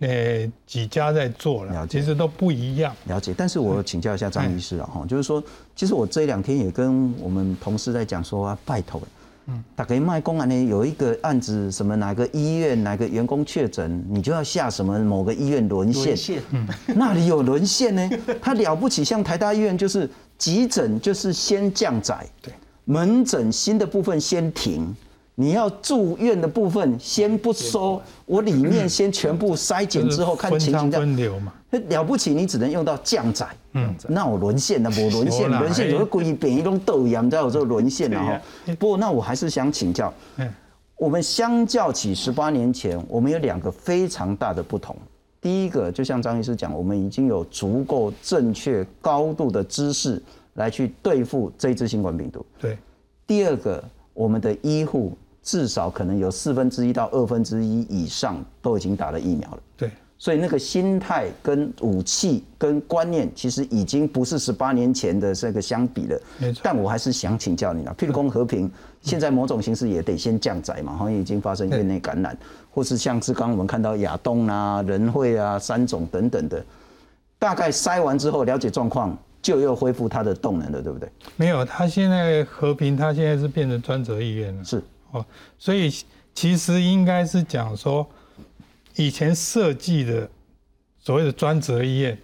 [0.00, 2.92] 呃几家在做了，其实都不一样。
[3.06, 5.40] 了解，但是我请教一下张医师了哈，就是说，
[5.76, 9.00] 其实我这两天也跟我们同事在讲说啊，拜托。
[9.46, 18.10] 嗯，打给卖公安呢，有一个案子，什么哪个医院哪个员工确诊，你就要下什么某个医院沦陷，嗯， 那里有沦陷呢？
[18.40, 22.52] 他了不起，像台大医院就是急诊就是先降载，对，
[22.86, 24.94] 门诊新的部分先停。
[25.36, 31.52] 你要住院的部分先不收，我里面先全部筛检之后看情形这样。
[31.88, 33.48] 了不起，你只能用到降载。
[33.72, 38.40] 嗯，那我沦陷了，我沦陷，沦陷就是故意变一种豆样，才有这个沦陷了哈。
[38.78, 40.14] 不过那我还是想请教，
[40.96, 44.96] 我们相较起十八年前，我们有两个非常大的不同。
[45.40, 52.46] 第一个，就像张医师讲，我们已经有足够正确、高度的知识来去对付这一支新冠病毒。
[52.60, 52.78] 对。
[53.26, 55.12] 第二个，我们的医护。
[55.44, 59.58] 至少可能有四分之一到二分之一以上都已经打了疫苗了。
[59.76, 66.18] 对，所以那个心态跟武器跟观念，其实已经不是十八年前的这个相比了。
[66.38, 66.62] 没错。
[66.64, 68.70] 但我还是想请教你了，譬如公和平，
[69.02, 72.34] 现在某种形式也得先降载嘛，好像已经发生院内感染，
[72.70, 76.64] 或是像是刚我们看到亚东啊、仁惠啊、三种等等的，
[77.38, 81.06] 大概筛完之后了解状况，就又恢复它的动能了，对不对？
[81.36, 84.64] 没有，它现在和平，它现在是变成专责医院了。
[84.64, 84.82] 是。
[85.14, 85.24] 哦，
[85.58, 85.90] 所以
[86.34, 88.06] 其实应该是讲说，
[88.96, 90.28] 以前设计的
[90.98, 92.18] 所谓的专责医院，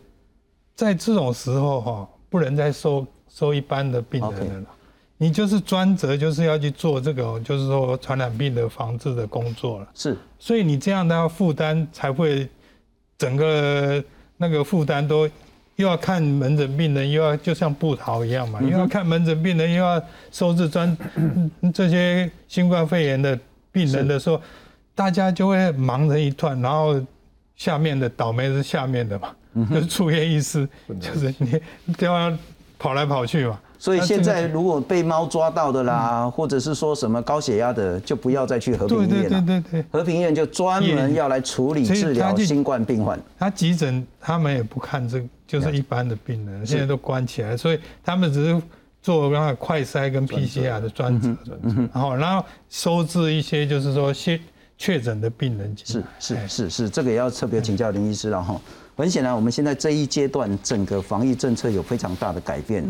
[0.75, 4.69] 在这种时候哈，不能再收收一般的病人了。
[5.17, 9.89] 你就是专责，就是要去做这个，就是说传染病的防治的工作了。
[9.95, 12.49] 是，所以你这样的负担才会
[13.19, 14.03] 整个
[14.39, 15.29] 那个负担都
[15.81, 20.97] 又要看门诊病人，又要就像布逃一样嘛，又要看门诊病人，又要收治专
[21.75, 22.31] 这些。
[22.47, 23.39] 新冠肺炎的
[23.71, 24.43] 病人的时候，
[24.93, 27.01] 大家就会忙成一团，然后
[27.55, 29.29] 下面的倒霉是下面的嘛，
[29.71, 30.69] 就是住院医师，
[31.01, 31.61] 就是你
[31.97, 32.37] 都要
[32.77, 33.61] 跑来跑去嘛。
[33.81, 39.29] 所以现在如果被猫抓到的啦，或者是说什么高血压的，就不要再去和平医院了。
[39.29, 43.19] 对对对对，和平医院就专门要来处理治疗新冠病患。
[43.39, 48.63] 他急诊他们也不看这，就是一般的病人，现在都关起来，所以他们只是。
[49.03, 51.35] 做那个快筛跟 PCR 的专责，
[51.91, 54.39] 然后然后收治一些就是说确
[54.77, 55.75] 确诊的病人。
[55.83, 58.61] 是是是是，这个也要特别请教林医师了哈。
[58.95, 62.85] 很显然，我们现在这一阶段整个防疫政策有非常大的改变，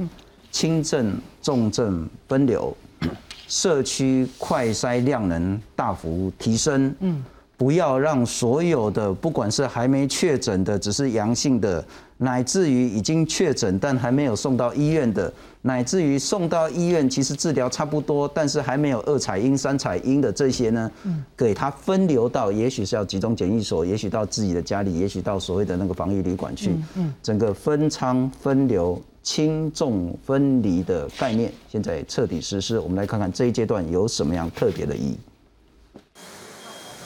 [0.50, 2.76] 轻症、重症分流，
[3.48, 6.94] 社区快筛量能大幅提升。
[7.00, 7.24] 嗯，
[7.56, 11.84] 不要让所有的不管是还没确诊的，只是阳性的。
[12.22, 15.32] 乃至于已经确诊但还没有送到医院的，
[15.62, 20.90] 乃至于送到医院其实治疗差不多，但是还没有二采阴、三采阴的这些呢，
[21.34, 32.78] 给他分流到，也许是要集中检疫所，也许到自己的家里，也许到所谓的那个防疫旅馆去，嗯整个分仓分流、轻重分离的概念，现在彻底实施。
[32.78, 35.18] 我们来看看这一阶段有什么样特别的意义。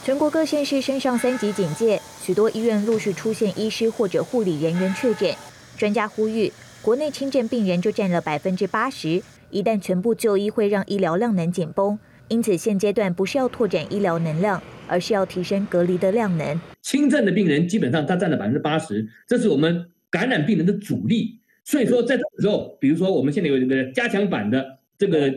[0.04, 5.34] 全国各县市升上三级警戒，许多医院陆续出现医师或者护理人员确诊。
[5.76, 11.98] 专家呼吁，国内轻症病人就占了百分之八十，一旦全部就医，会让医疗量能紧绷。
[12.28, 16.60] 因此，现阶段不是要拓展医疗能量，而是要提升隔离的量能。
[16.80, 21.40] 轻症的病人基本上他占了百分之八十，这是我们感染病人的主力。
[21.64, 25.30] 所以说，在这个时候，比如说我们现在有这个加强版的这个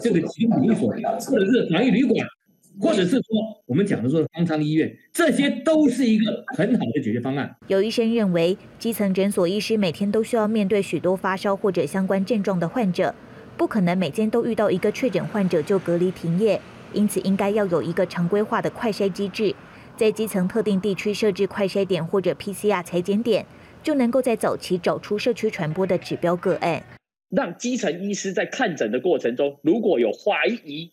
[0.00, 2.26] 这个集中检疫所，或者是防疫旅馆。
[2.80, 3.22] 或者是说，
[3.66, 7.54] 我们讲的说方舱医院，这些都是一个很好的解决方案。
[7.66, 13.12] 有医生认为，基层诊所医师每天都需要面对许多发烧或者相关症状的患者，
[13.56, 16.58] 不可能每天都遇到一个确诊患者就隔离停业，
[16.94, 19.54] 因此应该要有一个常规化的快筛机制，
[19.96, 23.44] 在基层特定地区设置快筛点或者 PCR 裁剪点，
[23.82, 26.82] 就能够在早期找出社区传播的指标个案，
[27.30, 30.90] 让基层医师在看诊的过程中，如果有怀疑。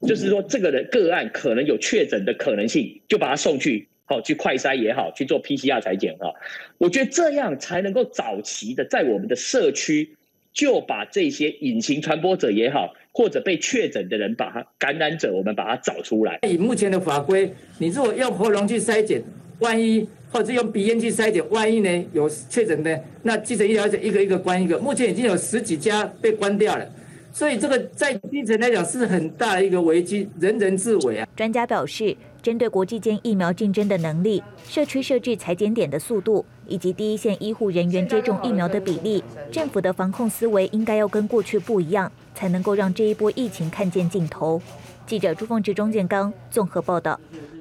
[0.00, 6.30] 就是说，这个的个案可能有确诊的可能性，就把他送去，好去快筛也好，去做 PCR 裁剪哈。
[6.76, 10.14] 我觉得这样才能够早期的在我们的社区
[10.52, 16.38] 就把这些隐形传播者也好，或者被确诊的人，把他感染者，我们把他找出来。
[16.46, 19.22] 以目前的法规，你如果用喉咙去筛检，
[19.60, 24.76] 万一或者用鼻咽去筛检，万一呢有确诊的，那基层医疗就一个一个关一个。
[24.80, 26.84] 目前已经有十几家被关掉了，
[27.32, 31.28] 所以这个在基层来讲是很大的一个危机，人人自危啊。
[31.36, 32.16] 专家表示。
[32.44, 44.60] 针对国际间疫苗竞争的能力、社区设置裁剪点的速度，以及第一线医护人员接种疫苗的比例，政府的防控思维应该要跟过去不一样，才能够让这一波疫情看见尽头。
[45.06, 47.18] 记者朱凤芝、庄建刚综合报道。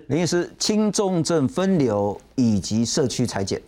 [0.07, 3.61] 林医师，轻重症分流以及社区裁剪。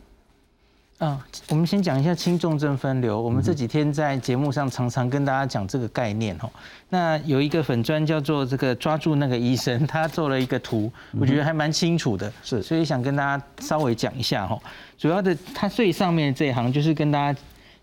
[0.98, 3.22] 啊，我们先讲一下轻重症分流。
[3.22, 6.50] 我们这几天在节目上常常跟大家讲这个概念哦。
[6.90, 14.58] 那有一个粉砖叫做这个抓住那个医生，他做了一个图，我觉得还蛮清楚的，是，所以想跟大家稍微讲一下哈。
[14.98, 17.40] 主要的，它最上面这一行就是跟大家，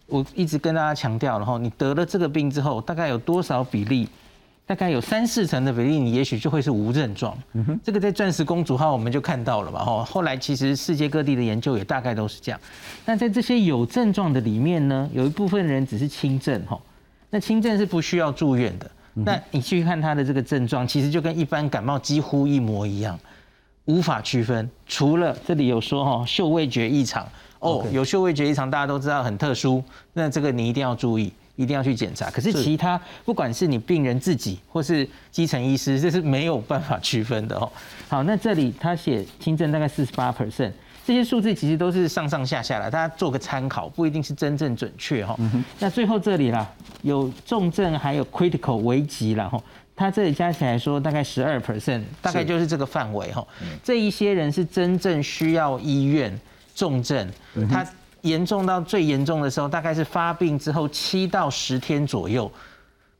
[0.06, 4.08] 我一直跟大家强调，然后你得了这个病之后，大概有多少比例？
[4.64, 7.36] 大概有三四成的比例，你也许就会是无症状。
[7.82, 9.84] 这个在钻石公主号我们就看到了嘛。
[9.84, 12.60] 吼，后来其实世界各地的研究也大概都是这样。
[13.04, 16.64] 那在这些有症状的里面呢，有一部分人只是轻症。
[16.66, 16.80] 吼，
[17.28, 18.90] 那轻症是不需要住院的。
[19.14, 23.18] 那你去看他的这个症状，其实就跟一般感冒几乎一模一样，
[23.84, 24.70] 无法区分。
[24.86, 27.26] 除了这里有说哈，嗅味觉异常。
[27.58, 29.84] 哦，有嗅味觉异常，大家都知道很特殊。
[30.14, 31.30] 那这个你一定要注意。
[31.56, 37.70] 一定要去检查，可是其他不管是你病人自己或是基层医师，这是没有办法区分的哦。
[38.08, 40.72] 好，那这里他写轻症大概四十八 percent，
[41.06, 45.36] 这些数字其实都是上上下下的，大家做个参考，不一定是真正准确哈。
[45.78, 46.66] 那最后这里啦，
[47.02, 49.62] 有重症还有 critical 危急了哈，
[49.94, 53.46] 他这里加起来说大概十二 percent，大概就是这个范围哈。
[53.84, 56.36] 这一些人是真正需要医院
[56.74, 57.30] 重症，
[57.70, 57.86] 他。
[58.22, 62.50] 严重到最严重的时候，大概是发病之后七到十天左右，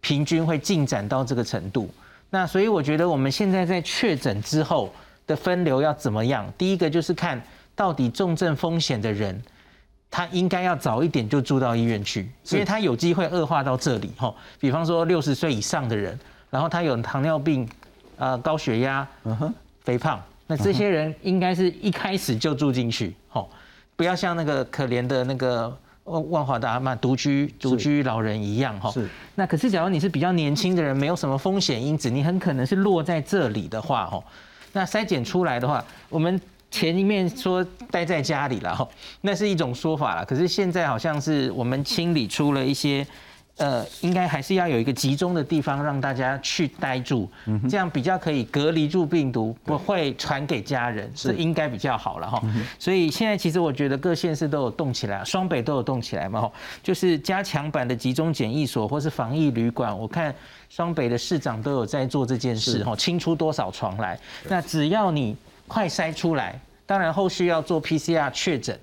[0.01, 1.89] 平均会进展到这个程度。
[2.31, 4.93] 那所以我觉得我们现在在确诊之后
[5.27, 6.51] 的分流要怎么样？
[6.57, 7.41] 第一个就是看
[7.75, 9.41] 到底重症风险的人，
[10.11, 14.35] 他应该要早一点就住到医院去，因为他有机会恶化到这里哈。
[14.59, 17.69] 比方说六十岁以上的人，然后他有糖尿病、
[18.17, 19.07] 呃高血压、
[19.83, 23.51] 肥胖，那这些人应该是一开始就住进去，吼。
[23.97, 28.91] 不要像那个可怜的那个万万华的阿妈独居独居老人一样哈。
[28.91, 29.09] 是。
[29.35, 34.23] 那可是假如你是比较年轻的人，没有什么风险因子，你很可能是落在这里的话哈。
[34.73, 38.89] 那筛检出来的话，我们前一面说待在家里了哈，
[39.21, 40.25] 那是一种说法了。
[40.25, 43.07] 可是现在好像是我们清理出了一些。
[43.63, 47.31] 呃，应该还是要有一个集中的地方让大家去待住，
[47.71, 51.33] 这样比较可以隔离住病毒，不会传给家人，是。
[51.35, 52.43] 应该比较好了哈。
[52.77, 56.51] 所以现在其实我觉得各县市都有动起来，双北都有动起来嘛，
[56.83, 60.35] 就是加强版的集中检疫所或是防疫旅馆，我看
[60.69, 65.37] 双北的市长都有在做这件事哈，清出多少床来，那只要你
[65.69, 68.77] 快筛出来，当然后续要做 PCR 确诊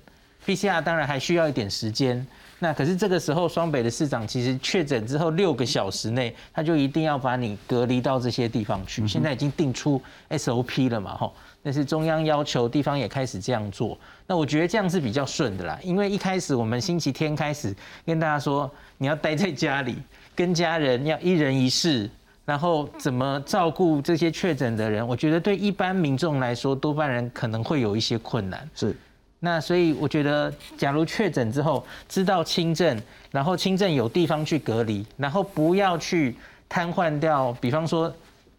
[0.46, 2.26] ，PCR 当然还需要一点时间。
[2.62, 9.08] 那可是这个时候，双北的市长其实确诊之后六个小时内，他就一定要把你隔离到这些地方去。
[9.08, 13.98] 现在已经定出 SOP 了嘛，吼，那是中央要求，地方也开始这样做。
[14.26, 19.96] 那我觉得这样是比较顺的啦，因为一开始我们星期天开始跟大家说，你要待在家里，
[20.36, 22.10] 跟家人要一人一室，
[22.44, 28.68] 然后怎么照顾这些确诊的人，我觉得对一般民众来说，多半人可能会有一些困难。
[28.74, 28.94] 是。
[29.42, 33.00] 那所以我觉得，假如确诊之后知道轻症，
[33.30, 36.36] 然后轻症有地方去隔离，然后不要去
[36.68, 37.50] 瘫痪掉。
[37.54, 38.12] 比方说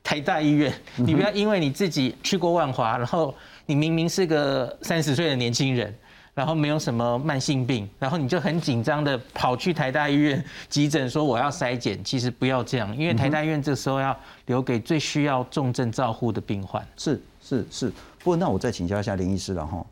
[0.04, 3.34] 台大医院，你不要因为你自己去过万华，然后
[3.68, 5.96] 你明明是个三十岁的年轻人，
[6.34, 12.04] 然后没有什么慢性病，然后你就很紧张的跑去台大医院急诊说我要筛检。
[12.04, 14.18] 其实不要这样，因为台大医院这时候要
[14.48, 16.84] 留给最需要重症照护的病患。
[16.98, 17.90] 是是是。
[18.18, 19.86] 不过那我再请教一下林医师了哈。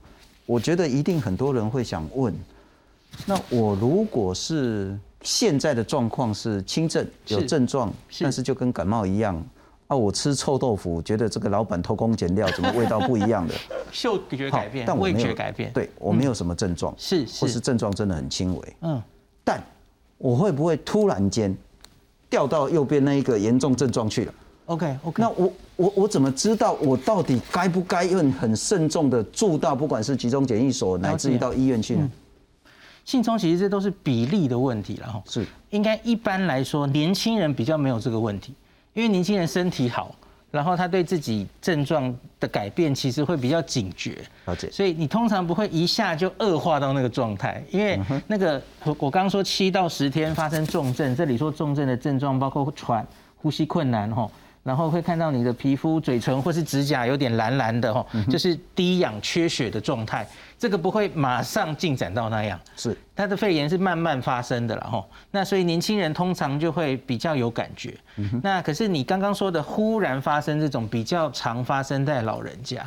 [0.50, 2.34] 我觉得一定很多人会想问，
[3.28, 9.39] 那我如果是现在的状况是轻症有症状，但是就跟感冒一样
[9.86, 13.54] 啊，我吃臭豆腐，觉得这个老板偷工减料，怎么味道不一样的？
[13.93, 17.24] 嗅觉改变，但我味觉改变，对我没有什么症状，是。
[17.39, 19.00] 或是症状真的很轻微，嗯，
[19.43, 19.64] 但
[20.18, 21.56] 我会不会突然间
[22.28, 24.34] 掉到右边那一个严重症状去了
[24.70, 32.09] ？OK，OK，那我我我怎么知道我到底该不该用很慎重的住到不管是集中检疫所乃至于到医院去呢？
[33.03, 35.24] 信聪其实这都是比例的问题了哈。
[35.28, 38.53] 是，应该一般来说年轻人比较没有这个问题，
[38.93, 40.13] 因为年轻人身体好，
[40.51, 44.70] 然后他对自己症状的改变其实会比较警觉，了解。
[44.70, 53.03] 所以你通常不会一下就恶化到那个状态，因为那个我我刚说七到十天发生重症，这里说重症的症状包括喘、
[53.38, 54.32] 呼吸困难吼。
[54.70, 60.28] 然后会看到你的皮肤、嘴唇或是指甲有点蓝蓝的哈，就是低氧、缺血的状态。
[60.59, 65.03] 这个不会马上进展到那样，是他的肺炎是慢慢发生的了哈。
[65.32, 67.97] 那所以年轻人通常就会比较有感觉。
[68.43, 72.86] 那可是你刚刚说的忽然发生这种比较常发生在老人家，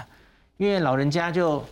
[0.58, 1.64] 因为老人家就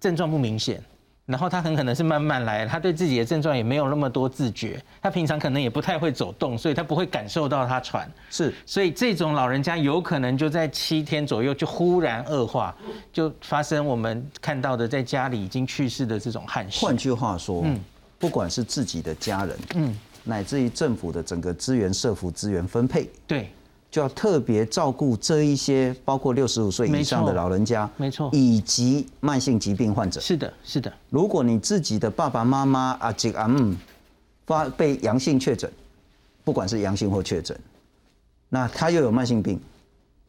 [0.00, 0.82] 症状不明显。
[1.24, 8.10] 然后他很可能是慢慢来，他对自己的症状也没有那么多自觉，他平常可能也不太会走动，所以他不会感受到他喘。
[8.28, 12.74] 是，所以这种老人家有可能就在七天左右就忽然恶化，
[13.12, 16.84] 就发生我们看到的在家里已经去世的这种憾事。
[16.84, 17.78] 换句话说，嗯，
[18.18, 23.48] 不管是自己的家人，嗯，乃至于政府的整个资源、社福资源分配，对。
[23.92, 30.18] 就要特别照顾这一些，包括六十五岁以上的老人家，没错，以及慢性疾病患者。
[30.18, 30.90] 是的，是的。
[31.10, 33.76] 如果你自己的爸爸妈妈阿吉阿姆
[34.46, 35.70] 发被阳性确诊，
[36.42, 37.54] 不管是阳性或确诊，
[38.48, 39.60] 那他又有慢性病，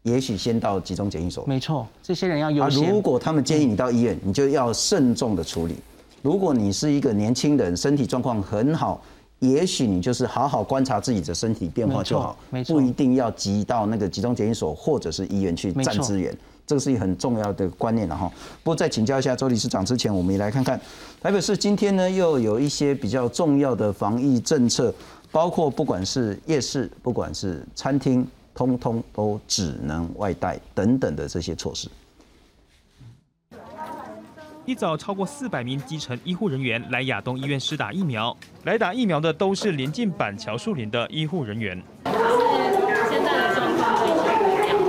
[0.02, 1.46] 也许先到集中检疫所。
[1.46, 2.92] 没错，这些人要优先。
[2.92, 5.76] 如果他们建议你到医院，你就要慎重的处理。
[6.22, 9.02] 如果你是一个年轻人，身体状况很好。
[9.44, 16.34] 也许你就是好好观察自己的身体变化就好，不一定要急到那个集中检疫所或者是医院去占资源，
[16.66, 18.32] 这个是一个很重要的观念了哈。
[18.64, 20.80] 不过在请教一下周理事长之前，我们也来看看
[21.22, 24.94] 台北市今天呢又有一些比较重要的防疫政策，
[25.30, 28.26] 包括不管是夜市，不管是餐厅，
[28.56, 31.90] 通通都只能外带等等的这些措施。
[34.66, 38.36] 一早，超过四百名基层医护人员来亚东医院施打疫苗。
[38.64, 41.84] 来打疫苗的都是临近板桥树林的医护人员。
[42.06, 44.80] 现在的状况非常不一样，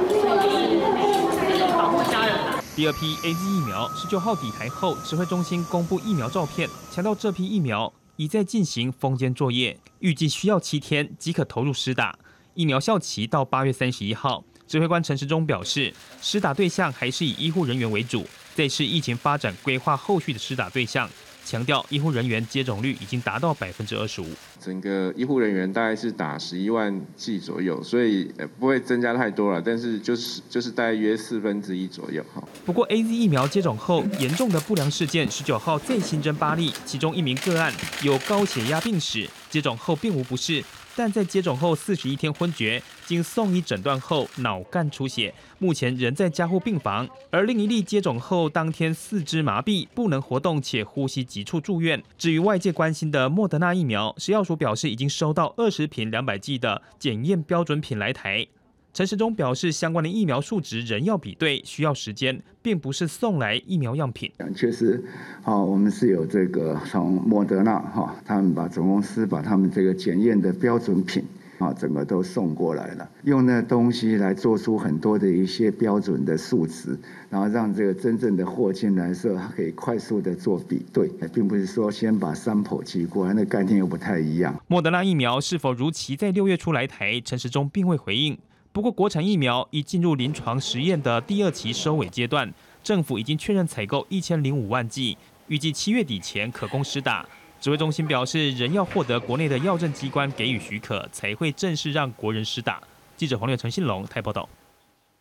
[1.33, 2.37] 所以保护家人。
[2.77, 12.17] 第二批 A Z 疫苗十九号抵台后，指挥中心公布疫苗照片，强调这批疫苗已在进行封监作业，预计需要七天即可投入施打。
[12.55, 14.45] 疫苗效期到八月三十一号。
[14.75, 18.27] 指挥官陈时中表示，施打对象还是以医护人员为主。
[18.57, 21.09] 这次疫情发展规划后续的施打对象，
[21.45, 24.29] 强调医护人员接种率已经达到百分之二十五。
[24.61, 32.25] 整个医护人员大概是打十一万剂左右，所以不会增加太多了，但是就是就是大约四分之一左右。
[32.35, 32.43] 哈。
[32.65, 40.65] 不过 A Z 疫苗接种后严重的不良事件，十九号再新增八例，其中一名个案有高血压病史，接种后并无不适。
[40.97, 47.09] 但在接种后四十一天昏厥，经送医诊断后脑干出血，目前仍在加护病房。
[47.33, 52.01] 而另一例接种后当天四肢麻痹，不能活动且呼吸急促住院。
[52.17, 58.47] 至于外界关心的莫德纳疫苗，食药署表示已经收到二十瓶两百剂的检验标准品来台。
[58.93, 64.31] 陈时中表示，相关的疫苗数值仍要比对，需要时间，并不是送来疫苗样品。
[64.55, 65.03] 确实，
[65.43, 71.25] 啊，我们是有这个从莫德纳哈，他们把总公司把他们这个检验的标准品
[71.65, 76.99] 啊，整个都送过来了，用那东西来做出很多的一些标准的数值，
[77.31, 84.55] 然后让这个真正的货进来时候，它可以快速的做比对，并不是说先把 sample 寄过来，那概念又不太一样。
[84.67, 87.21] 莫德纳疫苗是否如期在六月初来台？
[87.21, 88.37] 陈时中并未回应。
[88.73, 92.53] 不过，国产疫苗已进入临床实验的第二期收尾阶段，
[92.83, 97.25] 政府已经确认采购一千零五万剂，预计七月底前可供施打。
[97.65, 102.79] 指挥中心表示，仍要获得国内的药政机关给予许可，才会正式让国人施打。
[103.17, 104.47] 记者黄六陈信龙台报道。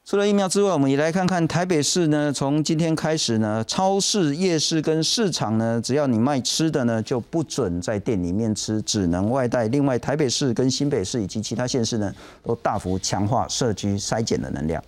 [0.03, 2.33] 除了疫苗之外，我们也来看看台北市呢。
[2.33, 9.69] 从今天开始呢，超市、夜市跟市场呢，只要你卖吃的呢，就不准在店里面吃，只能外带。
[9.69, 12.13] 另外，台北市跟新北市以及其他县市呢，
[12.43, 14.83] 都大幅强化社区筛检的能量。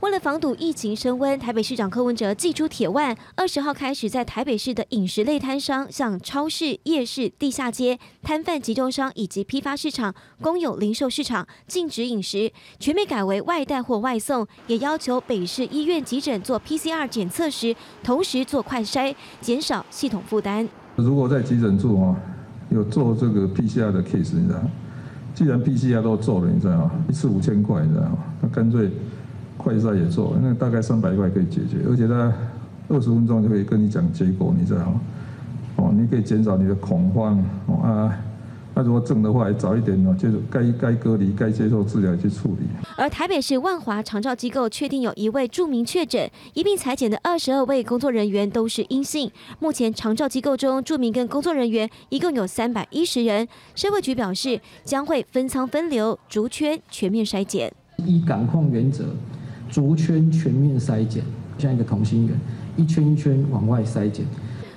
[0.00, 17.74] 为了防堵疫情升温，台北市长柯文哲祭出铁腕，二十号开始在台北市的饮食类摊商，像超市、夜市、地下街摊贩集中商以及批发市场、公有零售市场禁止饮食，全面改为外带或外送，也要求北市医院急诊做 PCR 检测时，
[18.04, 20.68] 同时做快筛，减少系统负担。
[20.94, 22.16] 如果在急诊做啊，
[22.70, 24.60] 有做这个 PCR 的 case，你知道，
[25.34, 26.92] 既然 PCR 都做了，你知道吗？
[27.08, 28.18] 一次五千块，你知道吗？
[28.40, 28.88] 那干脆。
[29.58, 32.32] 快筛也做，那大概三百块可以解决，而且它
[32.88, 35.00] 二十分钟就可以跟你讲结果，你知道吗？
[35.76, 38.18] 哦，你可以减少你的恐慌哦啊，啊
[38.74, 42.66] 那如果正的话，早一点呢，就是该该隔离、该接受治疗去处理。
[42.96, 49.30] 而台北市万华长照机构确定有一位著名确诊，一并裁减的二十二位工作人员都是阴性。
[49.58, 53.46] 目前长照机构中著名跟工作人员一共有三百一十人。
[53.74, 57.72] 社会局表示将会分仓分流、逐圈全面筛检，
[58.06, 59.04] 依感控原则，
[59.70, 61.22] 逐圈全面筛检，
[61.58, 62.36] 像一个同心圆，
[62.76, 64.24] 一圈一圈往外筛检。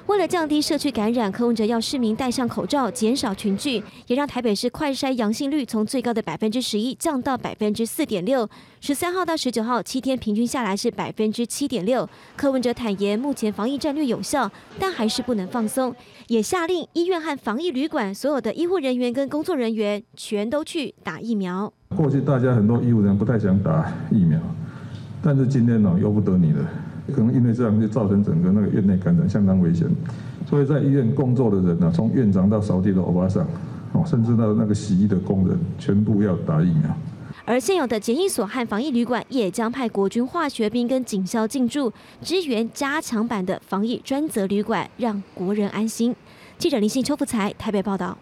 [0.07, 8.49] 为了降低社区感染，柯文哲要市民戴上口罩，减少群聚，也让台北市快筛阳性率从最高的百分之十一降到百分之四点六。
[8.81, 12.09] 十三号到十九号七天平均下来是百分之七点六。
[12.35, 15.95] 柯文哲坦言，目前防疫战略有效，但还是不能放松，
[16.27, 21.71] 也下令医院和防疫旅馆所有的医护人员跟工作人员全都去打疫苗。
[21.95, 24.37] 过去大家很多医务人员不太想打疫苗，
[25.21, 26.59] 但是今天呢，由不得你了。
[27.13, 29.87] 可能因为这样就造成整个那个院内感染相当危险，
[30.47, 33.45] 所以在医院工作的人呢，从院长到扫地的欧巴桑，
[33.91, 36.95] 哦，甚至到那个洗衣的工人，全部要打疫苗。
[37.43, 41.91] 而现有的检疫所和防疫旅馆也将派国军化学兵跟警校进驻，
[42.21, 46.15] 支援加强版的防疫专责旅馆，让国人安心。
[46.57, 48.17] 记者林信邱福才台北报道。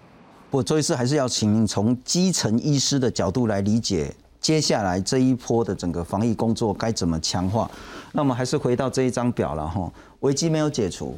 [0.49, 4.15] 不，周医师还是要请您从基层医师的角度来理解。
[4.41, 7.69] 接下来这一波的整个防疫工作该怎么强化？
[8.13, 9.91] 那我们还是回到这一张表了哈。
[10.21, 11.17] 危机没有解除，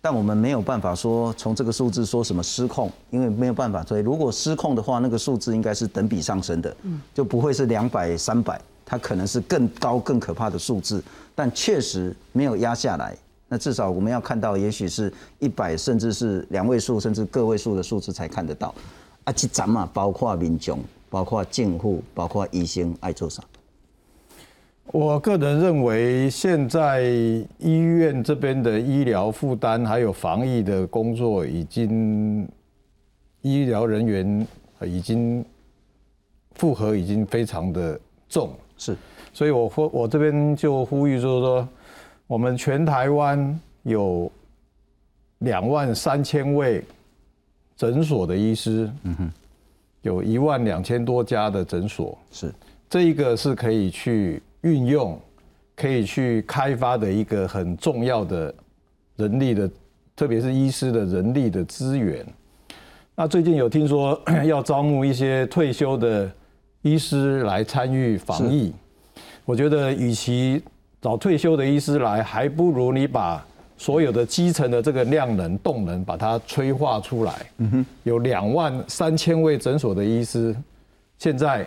[0.00, 3.82] 但我们没有办法说从这个数字说什么失控，因为没有办法。
[3.84, 6.74] 所以如果失控的话，那个数字应该是等比上升的，
[7.12, 11.02] 就不会是两百、三百，它可能是更高、更可怕的数字。
[11.34, 13.16] 但确实没有压下来，
[13.48, 18.74] 那至少我们要看到，也许是一百，甚至是两位数，甚至个位数的数字才看得到。
[19.24, 20.78] 啊，这咱嘛，包括民众。
[21.14, 23.40] 包括政府，包括医生爱做啥？
[24.86, 27.02] 我个人认为，现在
[27.58, 32.48] 医院这边的医疗负担还有防疫的工作，已经
[33.42, 34.44] 医疗人员
[34.84, 35.44] 已经
[36.56, 38.50] 负荷已经非常的重。
[38.76, 38.96] 是，
[39.32, 41.68] 所以我呼我这边就呼吁，就是说，
[42.26, 44.28] 我们全台湾有
[45.38, 46.82] 两万三千位
[47.76, 48.90] 诊所的医师。
[49.04, 49.32] 嗯哼。
[50.04, 52.52] 有一万两千多家的诊所，是
[52.90, 55.18] 这一个是可以去运用、
[55.74, 58.54] 可以去开发的一个很重要的
[59.16, 59.68] 人力的，
[60.14, 62.24] 特别是医师的人力的资源。
[63.16, 66.30] 那最近有听说 要招募一些退休的
[66.82, 68.74] 医师来参与防疫，
[69.46, 70.62] 我觉得与其
[71.00, 73.44] 找退休的医师来，还不如你把。
[73.76, 77.46] 所有的基层的这个量能、动能，把它催化出来。
[77.58, 80.54] 嗯哼，有两万三千位诊所的医师，
[81.18, 81.66] 现在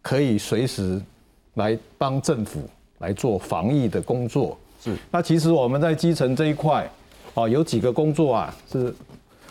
[0.00, 1.00] 可以随时
[1.54, 2.60] 来帮政府
[2.98, 4.56] 来做防疫的工作。
[4.80, 6.88] 是，那其实我们在基层这一块，
[7.34, 8.94] 哦，有几个工作啊，是，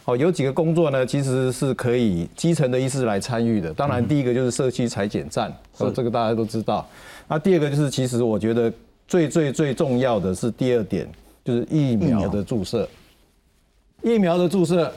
[0.06, 3.74] 哦，有几个工作呢，其实是可以基层的医师来参与的。
[3.74, 6.88] 当然，第一个就是社区裁剪站，哦，这个大家都知道。
[7.28, 8.72] 那第二个就是，其实我觉得
[9.08, 11.08] 最最最重要的是第二点。
[11.44, 12.88] 就是疫苗的注射，
[14.02, 14.92] 疫苗的注射，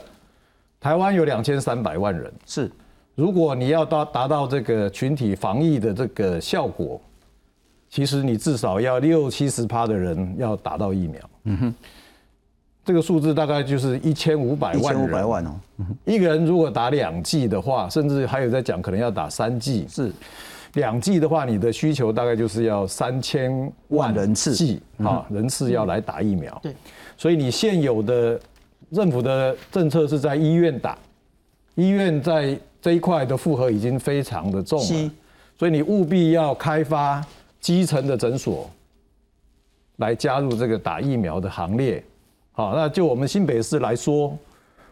[0.78, 2.32] 台湾有两千三百万人。
[2.44, 2.70] 是，
[3.14, 7.00] 如果你要达达到这个群体防疫的这个效果，
[7.88, 11.20] 其实你至少要六七十趴的人要打到疫苗。
[11.44, 11.74] 嗯哼，
[12.84, 14.78] 这个数字大概就是一千五百万。
[14.78, 15.50] 一千五百万哦。
[15.78, 19.86] 嗯一个人如果打两剂的话，甚至还有在讲可能要打三剂。
[19.88, 20.12] 是。
[20.76, 26.58] 两剂的话，你的需求大概就是要三千万人次剂啊，人次要来打疫苗。
[26.62, 26.74] 对，
[27.16, 28.38] 所以你现有的
[28.92, 30.96] 政府的政策是在医院打，
[31.76, 35.10] 医院在这一块的负荷已经非常的重了，
[35.58, 37.24] 所以你务必要开发
[37.58, 38.70] 基层的诊所
[39.96, 42.04] 来加入这个打疫苗的行列。
[42.52, 44.36] 好，那就我们新北市来说，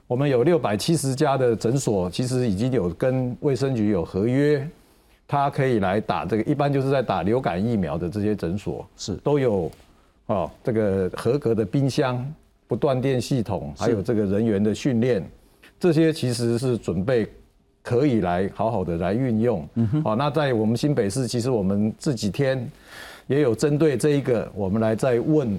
[0.07, 4.67] 我们有六百七十家的诊所，其实已经有跟卫生局有合约。
[5.27, 9.71] 他可以来打这个，一般就是在打流感疫苗的这些诊所是都有
[10.27, 12.25] 哦，这个合格的冰箱、
[12.69, 15.25] 不断电系统，还有这个人员的训练，
[15.81, 17.27] 这些其实是准备
[17.83, 19.67] 可以来好好的来运用。
[20.05, 22.71] 好，那在我们新北市，其实我们这几天
[23.27, 25.59] 也有针对这一个，我们来再问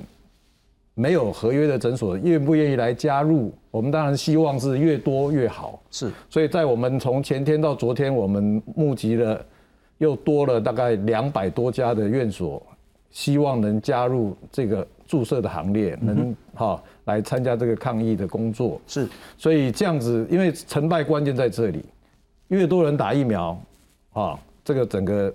[0.94, 3.52] 没有合约的诊所愿不愿意来加入。
[3.72, 5.82] 我们当然希望是越多越好。
[5.90, 9.44] 是，所以在我们从前天到昨天，我们募集了。
[9.98, 12.62] 又多了大概两百多家的院所，
[13.12, 18.82] 希望能加入这个注射的行列，能哈来参加这个抗疫的工作。
[18.88, 21.86] 是，所以这样子，因为成败关键在这里，
[22.50, 23.58] 越多人打疫苗，
[24.12, 25.34] 啊，这个整个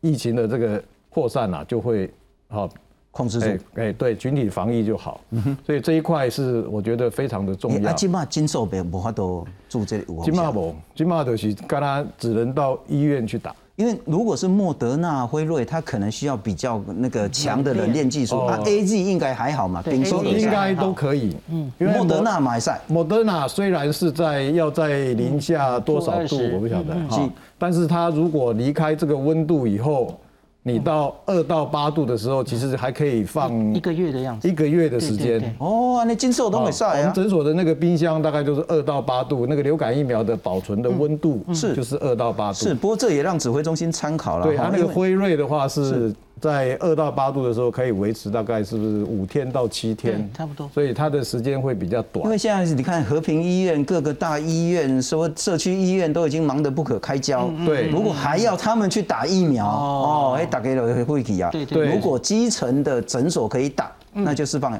[0.00, 2.10] 疫情的这个扩散啊，就会
[2.48, 2.68] 哈
[3.10, 3.64] 控制住。
[3.76, 5.20] 哎，对，群体防疫就好。
[5.64, 7.90] 所以这一块是我觉得非常的重要。
[7.90, 10.04] 啊，金马金寿病无法度住这里。
[10.22, 13.54] 金马无，金马就是跟他只能到医院去打。
[13.76, 18.38] 因为如果是莫德纳、辉瑞，它可能需要比较那个强的冷链技术。
[18.38, 21.36] 啊 A G 应该还好嘛，冰冻应该都可以。
[21.50, 30.18] 嗯，因为莫德纳买赛，莫德纳虽然是在要在零下多少度，我不晓得哈，但是它如果离开这个温度以后。
[30.64, 35.42] 你到二到八度的时候，其实还可以放一个月的样子，一个月的时间。
[35.58, 36.98] 哦，那金色都没晒啊。
[36.98, 42.58] 我们诊所的那个冰箱大概就是二到八度，那个流感疫苗的保存的温度是就是二到八度。
[42.58, 44.46] 是，不过这也让指挥中心参考了。
[44.46, 46.14] 对，它那个辉瑞的话是。
[46.42, 50.28] 在二到八度的时候，可以维持大概是不是五天到七天？
[50.36, 50.68] 差不多。
[50.74, 52.24] 所以它的时间会比较短。
[52.24, 57.48] 因为现在你看和平医院、各个大医院、说社区医院都已经忙得不可开交。
[57.64, 57.88] 对。
[57.90, 61.48] 如果还要他们去打疫苗，哦，哎，打给了会体啊。
[61.52, 61.86] 对对。
[61.86, 64.76] 如果基层的诊所可以打，那就释放。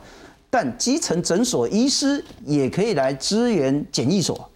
[0.50, 4.50] 但基层诊所医师也可以来支援检疫所。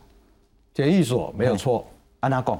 [0.75, 1.87] 检疫所没有错。
[2.19, 2.59] 安娜讲。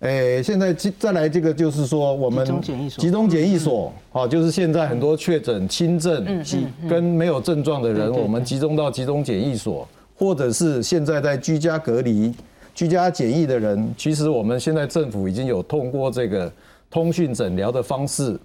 [0.00, 2.44] 哎，现在再来这个就是说，我们
[2.98, 6.44] 集中检疫所，好，就是现在很多确诊轻症
[6.88, 12.32] 跟没有症状的人，我们集中到集中检疫所，或者是现在在居家隔离、
[12.74, 16.52] 居家检疫的人，其实我们现在政府已经有通过这个
[16.90, 18.38] 通讯诊疗的方式，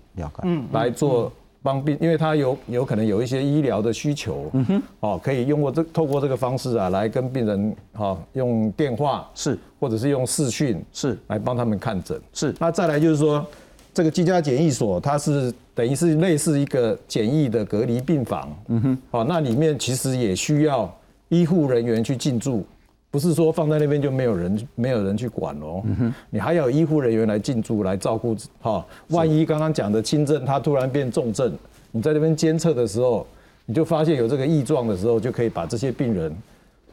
[0.43, 1.31] 嗯，来做。
[1.63, 12.19] 帮病，因为他有有可能有一些医疗的需求，嗯哼，哦，可以用过这透过这个方式啊，来跟病人哈用电话是，或者是用视讯是，来帮他们看诊。
[12.33, 12.53] 是。
[12.59, 13.45] 那再来就是说，
[13.93, 20.91] 这个居家检疫所，它是等于是类似一个简易的隔离病房，嗯哼，哦，那里面其实也需要
[21.29, 22.65] 医护人员去进驻。
[23.11, 25.83] 不是说放在那边就没有人没有人去管哦，
[26.29, 28.83] 你还有医护人员来进驻来照顾哈。
[29.09, 31.53] 万一刚刚讲的轻症，它突然变重症，
[31.91, 33.27] 你在那边监测的时候，
[33.65, 36.33] 你就发现有这个异状的时候，就可以把这些病人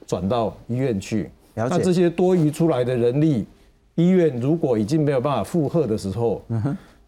[0.08, 1.30] 转到医院去。
[1.54, 3.46] 那这些多余出来的人力，
[3.94, 6.42] 医院如果已经没有办法负荷的时候，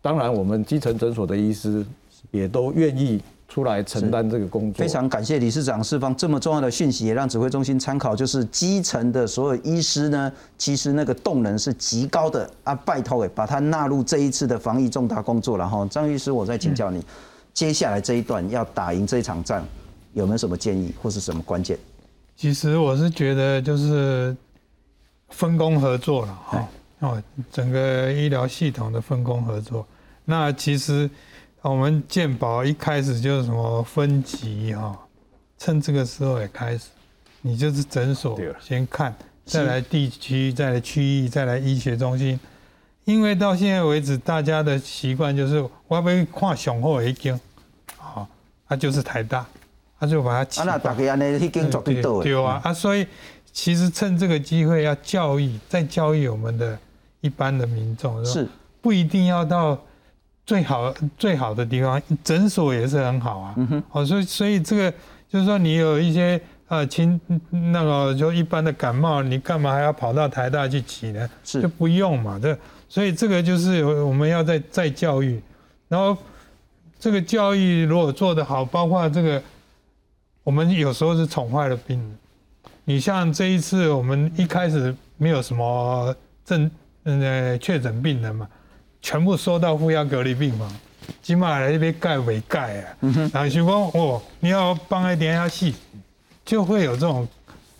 [0.01, 1.85] 当然我们基层诊所的医师
[2.31, 3.21] 也都愿意。
[3.51, 8.15] 出来承担这个工作，非常感谢理事长释放这么重要的讯息，也让指挥中心参考。
[8.15, 12.73] 就是基层的所有医师呢，其实那个动能是极高的啊！
[12.77, 15.59] 拜托诶，把它纳入这一次的防疫重大工作。
[15.59, 17.05] 然后，张医师，我再请教你，
[17.53, 19.65] 接下来这一段要打赢这一场战，
[20.13, 21.77] 有没有什么建议或是什么关键？
[22.37, 24.35] 其实我是觉得就是
[25.31, 26.69] 分工合作了哈
[27.01, 29.85] 哦，整个医疗系统的分工合作。
[30.25, 31.11] 那其实。
[31.63, 34.99] 我们健保一开始就是什么分级哈，
[35.59, 36.89] 趁这个时候也开始，
[37.43, 42.41] 你就是诊所先看，再来地区，再来区域，再来医学中心，
[43.05, 47.39] 因为到现在为止，大家的习惯就是我要看雄厚一间，
[47.99, 48.27] 好，
[48.67, 49.47] 他就是台大，
[49.99, 50.63] 他就把它。
[50.63, 52.23] 啊，那大家安尼一间绝对多。
[52.23, 53.07] 对啊，啊，所以
[53.53, 56.79] 其实趁这个机会要教育，再教育我们的
[57.21, 58.49] 一般的民众，是
[58.81, 59.79] 不一定要到。
[60.51, 63.55] 最好最好的地方，诊所也是很好啊。
[63.93, 64.93] 哦，所以所以这个
[65.29, 67.21] 就是说，你有一些呃轻
[67.51, 71.31] 那个就一般的感冒，你干嘛还要跑到台大去挤呢？
[71.45, 72.37] 是就不用嘛。
[72.43, 75.41] 这所以这个就是我们要再再教育，
[75.87, 76.19] 然后
[76.99, 79.41] 这个教育如果做得好，包括这个
[80.43, 82.19] 我们有时候是宠坏了病人。
[82.87, 86.13] 你像这一次我们一开始没有什么
[86.45, 86.69] 症
[87.05, 88.49] 呃确诊病人嘛。
[89.03, 90.71] 全部收到负压隔离病房，
[91.23, 92.97] 起码来这边盖为盖啊。
[93.33, 95.75] 然后就说哦，你要帮一点下戏，
[96.45, 97.27] 就会有这种，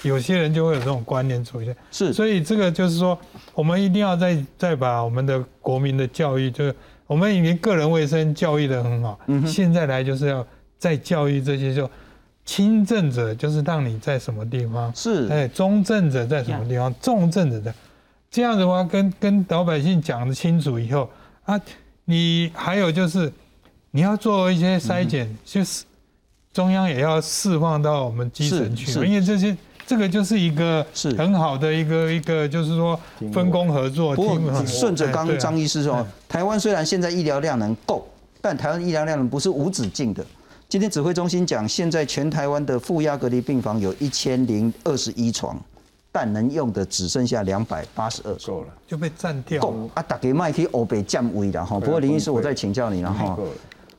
[0.03, 1.77] 有些人就会有这种观念出现。
[1.91, 3.19] 是，所以这个就是说，
[3.55, 6.75] 我们一定要再再把我们的国民的教育，就是
[7.07, 10.47] 我们已经个人卫生教育的很好，嗯现在来就是要
[10.79, 11.89] 再教育这些就
[12.47, 17.75] 轻症者，就是让你在什么地方是，哎，中症者在什么地方，重症者在。
[18.31, 21.11] 这样的话，跟跟老百姓讲的清楚以后
[21.45, 21.61] 啊，
[22.05, 23.33] 你还有就是，
[23.91, 25.83] 你要做一些筛检，就是
[26.53, 30.87] 中央也要释放到我们基层去，因为这些这个就是一个
[31.19, 32.99] 很好的一个一个，就是说
[33.33, 34.15] 分工合作。
[34.15, 38.07] 不过顺着刚张医师说，台湾虽然现在医疗量能够，
[38.41, 40.25] 但台湾医疗量能不是无止境的。
[40.69, 45.61] 今天指挥中心讲，现在全台湾的负压隔离病房有一千零二十一床。
[46.13, 49.63] 但能用的只剩下两百八十二，够了就被占掉。
[49.63, 51.79] 够啊，大家麦可以欧北降位的哈。
[51.79, 53.39] 不过林医师，我再请教你了哈。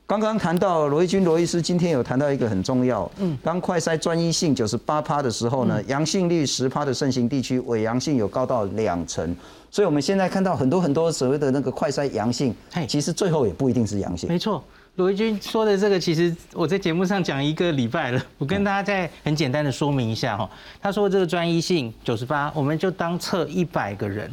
[0.04, 9.34] 刚刚谈到罗毅军罗医师今天有谈到一个很重要，嗯，当快筛专一性九十八趴的时候呢，阳性率十趴的盛行地区，伪阳性有高到两成。
[9.70, 12.54] 所以我们现在看到很多很多所谓的那个快筛阳性，
[12.86, 14.28] 其实最后也不一定是阳性。
[14.28, 14.62] 没错，
[14.96, 20.48] 罗一军说的这个，其实我在节目上讲一个礼拜了， 我跟大家再很简单的说明一下哈。
[20.82, 24.30] 他说这个专一性九十八，我们就当测一百个人，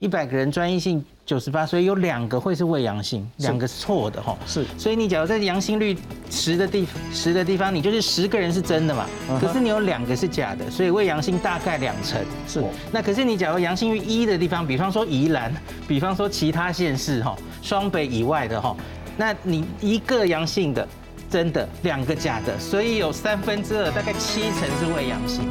[0.00, 4.36] 一百个人专一性九十八，所以有两个会是未阳性，两个是错的哈。
[4.48, 5.96] 是，所以你假如在阳性率
[6.28, 9.06] 十的地十的地方，你就是十个人是真的嘛，
[9.40, 12.20] 可是你有两个是假的，所以未阳性大概两成。
[12.48, 15.54] 是，那可是你假如阳性率一的地方，比方说宜兰，
[15.86, 18.76] 比方说其他县市哈，双北以外的哈。
[19.20, 20.88] 那你一个阳性的，
[21.28, 25.44] 真的两个假的，所以有三分之二，大概七成是未阳性，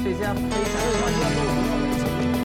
[0.00, 1.67] 所以这样非常。